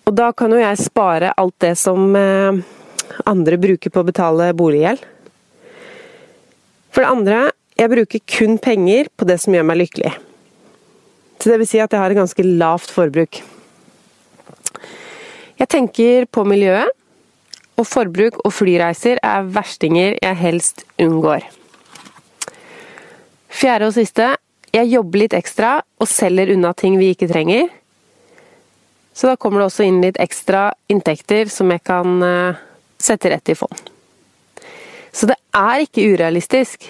Og 0.07 0.14
da 0.14 0.29
kan 0.38 0.53
jo 0.55 0.61
jeg 0.61 0.79
spare 0.79 1.33
alt 1.35 1.57
det 1.64 1.73
som 1.81 2.12
eh, 2.14 2.59
andre 3.27 3.57
bruker 3.59 3.90
på 3.90 4.03
å 4.03 4.07
betale 4.07 4.53
boliggjeld. 4.55 5.01
For 6.95 7.03
det 7.03 7.11
andre, 7.11 7.38
jeg 7.75 7.90
bruker 7.90 8.23
kun 8.31 8.55
penger 8.62 9.11
på 9.19 9.27
det 9.27 9.40
som 9.42 9.57
gjør 9.57 9.66
meg 9.66 9.81
lykkelig. 9.81 10.12
Så 11.42 11.51
det 11.51 11.57
vil 11.59 11.69
si 11.69 11.81
at 11.83 11.90
jeg 11.90 12.01
har 12.01 12.14
et 12.14 12.21
ganske 12.21 12.47
lavt 12.47 12.92
forbruk. 12.95 13.40
Jeg 15.59 15.69
tenker 15.75 16.29
på 16.31 16.45
miljøet, 16.47 16.92
og 17.77 17.85
forbruk 17.85 18.38
og 18.47 18.55
flyreiser 18.57 19.19
er 19.27 19.51
verstinger 19.53 20.14
jeg 20.23 20.38
helst 20.40 20.87
unngår. 21.03 21.42
Fjerde 23.53 23.90
og 23.90 23.97
siste, 23.99 24.31
jeg 24.71 24.92
jobber 24.95 25.25
litt 25.25 25.37
ekstra 25.37 25.81
og 25.83 26.09
selger 26.09 26.55
unna 26.55 26.73
ting 26.79 26.97
vi 27.01 27.11
ikke 27.12 27.29
trenger 27.29 27.66
så 29.16 29.31
da 29.31 29.38
kommer 29.40 29.62
det 29.62 29.70
også 29.70 29.87
inn 29.87 30.02
litt 30.05 30.18
ekstra 30.20 30.68
inntekter 30.92 31.48
som 31.48 31.70
jeg 31.72 31.81
kan 31.88 32.20
eh, 32.22 32.59
sette 33.00 33.31
rett 33.33 33.48
i 33.48 33.57
fond. 33.57 33.79
Så 35.09 35.29
det 35.31 35.38
er 35.57 35.87
ikke 35.87 36.05
urealistisk. 36.12 36.85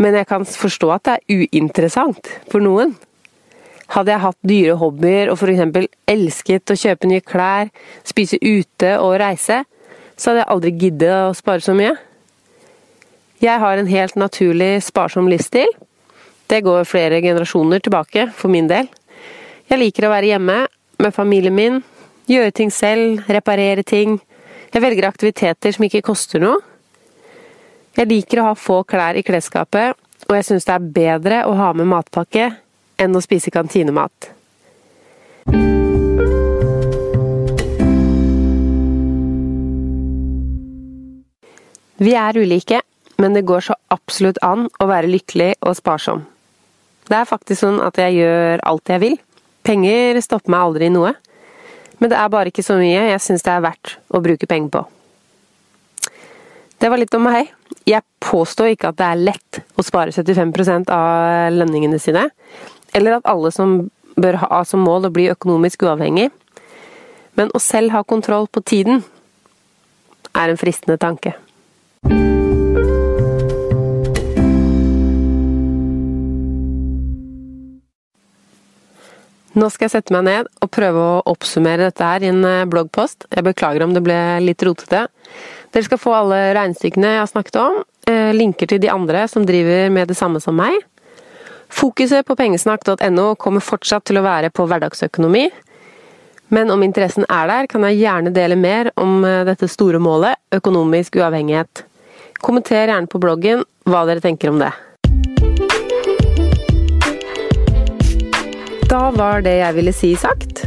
Men 0.00 0.14
jeg 0.16 0.28
kan 0.30 0.46
forstå 0.48 0.88
at 0.94 1.04
det 1.04 1.16
er 1.18 1.42
uinteressant 1.42 2.30
for 2.48 2.64
noen. 2.64 2.94
Hadde 3.92 4.14
jeg 4.14 4.22
hatt 4.22 4.38
dyre 4.46 4.76
hobbyer 4.80 5.32
og 5.32 5.40
f.eks. 5.40 5.88
elsket 6.08 6.72
å 6.72 6.78
kjøpe 6.78 7.10
nye 7.10 7.24
klær, 7.24 7.72
spise 8.06 8.38
ute 8.40 8.94
og 9.02 9.18
reise, 9.20 9.62
så 10.16 10.30
hadde 10.30 10.44
jeg 10.44 10.52
aldri 10.54 10.72
giddet 10.84 11.16
å 11.26 11.36
spare 11.36 11.64
så 11.64 11.74
mye. 11.76 11.92
Jeg 13.42 13.60
har 13.60 13.78
en 13.78 13.90
helt 13.90 14.16
naturlig 14.18 14.78
sparsom 14.86 15.28
livsstil. 15.30 15.68
Det 16.48 16.62
går 16.64 16.88
flere 16.88 17.20
generasjoner 17.22 17.84
tilbake, 17.84 18.30
for 18.32 18.50
min 18.52 18.70
del. 18.70 18.88
Jeg 19.68 19.82
liker 19.82 20.08
å 20.08 20.14
være 20.14 20.32
hjemme, 20.32 20.62
med 20.98 21.14
familien 21.14 21.54
min. 21.54 21.82
Gjøre 22.28 22.52
ting 22.52 22.72
selv, 22.74 23.22
reparere 23.30 23.82
ting. 23.82 24.18
Jeg 24.74 24.82
velger 24.82 25.08
aktiviteter 25.08 25.72
som 25.72 25.86
ikke 25.86 26.04
koster 26.10 26.42
noe. 26.42 26.58
Jeg 27.96 28.10
liker 28.10 28.42
å 28.42 28.50
ha 28.50 28.56
få 28.58 28.82
klær 28.86 29.16
i 29.18 29.24
klesskapet, 29.26 29.96
og 30.28 30.34
jeg 30.36 30.46
syns 30.46 30.66
det 30.68 30.74
er 30.74 30.90
bedre 30.98 31.38
å 31.48 31.54
ha 31.58 31.72
med 31.74 31.88
matpakke 31.90 32.50
enn 32.98 33.16
å 33.16 33.22
spise 33.24 33.50
kantinemat. 33.54 34.32
Vi 41.98 42.12
er 42.14 42.38
ulike, 42.38 42.82
men 43.18 43.34
det 43.34 43.46
går 43.48 43.64
så 43.66 43.74
absolutt 43.90 44.38
an 44.46 44.68
å 44.78 44.86
være 44.86 45.10
lykkelig 45.10 45.56
og 45.66 45.74
sparsom. 45.74 46.22
Det 47.08 47.16
er 47.16 47.26
faktisk 47.26 47.64
sånn 47.64 47.80
at 47.82 47.98
jeg 47.98 48.20
gjør 48.20 48.62
alt 48.68 48.92
jeg 48.92 49.02
vil. 49.02 49.16
Penger 49.68 50.20
stopper 50.24 50.54
meg 50.54 50.64
aldri 50.64 50.88
i 50.88 50.92
noe. 50.94 51.12
Men 51.98 52.12
det 52.12 52.16
er 52.16 52.30
bare 52.32 52.52
ikke 52.52 52.64
så 52.64 52.78
mye 52.78 53.08
jeg 53.10 53.20
syns 53.20 53.44
det 53.44 53.52
er 53.52 53.64
verdt 53.64 53.96
å 54.14 54.22
bruke 54.24 54.48
penger 54.48 54.72
på. 54.78 54.84
Det 56.78 56.88
var 56.88 57.00
litt 57.00 57.14
om 57.18 57.24
meg. 57.26 57.50
Jeg 57.88 58.06
påstår 58.22 58.72
ikke 58.72 58.92
at 58.92 58.98
det 59.00 59.06
er 59.08 59.22
lett 59.32 59.60
å 59.76 59.84
spare 59.84 60.14
75% 60.14 60.92
av 60.94 61.50
lønningene 61.56 61.98
sine, 62.00 62.28
eller 62.94 63.18
at 63.18 63.28
alle 63.28 63.50
som 63.54 63.80
bør 64.18 64.38
ha 64.44 64.62
som 64.66 64.84
mål 64.86 65.08
å 65.08 65.14
bli 65.14 65.28
økonomisk 65.32 65.84
uavhengig. 65.86 66.30
Men 67.38 67.52
å 67.54 67.62
selv 67.62 67.94
ha 67.94 68.04
kontroll 68.06 68.48
på 68.50 68.62
tiden 68.66 69.02
er 70.34 70.52
en 70.52 70.60
fristende 70.60 70.98
tanke. 71.02 71.34
Nå 79.58 79.66
skal 79.72 79.88
jeg 79.88 79.94
sette 79.96 80.14
meg 80.14 80.26
ned 80.28 80.48
og 80.62 80.70
prøve 80.70 81.00
å 81.02 81.22
oppsummere 81.32 81.88
dette 81.88 82.06
her 82.06 82.22
i 82.22 82.28
en 82.30 82.44
eh, 82.46 82.66
bloggpost. 82.70 83.26
Jeg 83.32 83.46
beklager 83.46 83.82
om 83.82 83.94
det 83.96 84.04
ble 84.06 84.18
litt 84.44 84.62
rotete. 84.62 85.06
Dere 85.74 85.86
skal 85.86 85.98
få 85.98 86.12
alle 86.14 86.38
regnestykkene 86.54 87.16
jeg 87.16 87.22
har 87.24 87.30
snakket 87.30 87.58
om, 87.64 87.80
eh, 88.06 88.30
linker 88.36 88.70
til 88.70 88.82
de 88.84 88.92
andre 88.92 89.24
som 89.30 89.46
driver 89.48 89.90
med 89.90 90.12
det 90.12 90.18
samme 90.18 90.38
som 90.44 90.54
meg. 90.58 90.78
Fokuset 91.74 92.26
på 92.28 92.36
pengesnakk.no 92.38 93.32
kommer 93.40 93.64
fortsatt 93.64 94.06
til 94.06 94.20
å 94.20 94.26
være 94.28 94.52
på 94.54 94.68
hverdagsøkonomi. 94.68 95.48
Men 96.54 96.70
om 96.70 96.84
interessen 96.86 97.26
er 97.28 97.50
der, 97.50 97.66
kan 97.68 97.82
jeg 97.88 97.98
gjerne 98.04 98.32
dele 98.32 98.56
mer 98.56 98.92
om 98.96 99.24
eh, 99.26 99.42
dette 99.48 99.66
store 99.66 99.98
målet, 99.98 100.38
økonomisk 100.54 101.18
uavhengighet. 101.18 101.82
Kommenter 102.38 102.86
gjerne 102.86 103.10
på 103.10 103.18
bloggen 103.18 103.66
hva 103.88 104.06
dere 104.06 104.22
tenker 104.22 104.54
om 104.54 104.62
det. 104.62 104.70
Da 108.88 109.10
var 109.12 109.42
det 109.44 109.58
jeg 109.58 109.74
ville 109.76 109.92
si 109.92 110.14
sagt, 110.16 110.62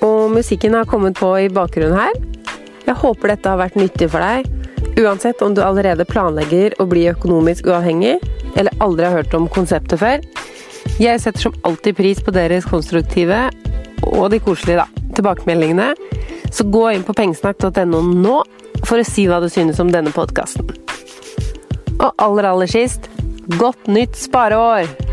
og 0.00 0.30
musikken 0.32 0.72
har 0.72 0.86
kommet 0.88 1.18
på 1.18 1.28
i 1.42 1.50
bakgrunnen 1.52 1.98
her. 1.98 2.14
Jeg 2.86 2.96
håper 3.02 3.34
dette 3.34 3.52
har 3.52 3.60
vært 3.60 3.76
nyttig 3.76 4.08
for 4.14 4.24
deg, 4.24 4.48
uansett 5.02 5.42
om 5.44 5.52
du 5.52 5.60
allerede 5.60 6.06
planlegger 6.08 6.78
å 6.80 6.86
bli 6.88 7.04
økonomisk 7.10 7.68
uavhengig, 7.68 8.14
eller 8.56 8.80
aldri 8.80 9.04
har 9.04 9.18
hørt 9.18 9.36
om 9.36 9.50
konseptet 9.52 10.00
før. 10.00 10.24
Jeg 10.96 11.20
setter 11.20 11.48
som 11.50 11.60
alltid 11.68 11.98
pris 12.00 12.24
på 12.24 12.32
deres 12.32 12.64
konstruktive, 12.64 13.42
og 14.08 14.30
de 14.32 14.40
koselige, 14.40 14.80
da, 14.80 15.12
tilbakemeldingene. 15.18 15.92
Så 16.48 16.64
gå 16.72 16.86
inn 16.94 17.04
på 17.04 17.12
pengesnakk.no 17.18 18.00
nå 18.08 18.38
for 18.86 19.02
å 19.02 19.04
si 19.04 19.28
hva 19.28 19.42
du 19.44 19.50
synes 19.52 19.82
om 19.84 19.92
denne 19.92 20.16
podkasten. 20.16 20.72
Og 21.98 22.08
aller, 22.08 22.48
aller 22.54 22.72
sist, 22.72 23.10
godt 23.60 23.84
nytt 23.92 24.16
spareår! 24.16 25.05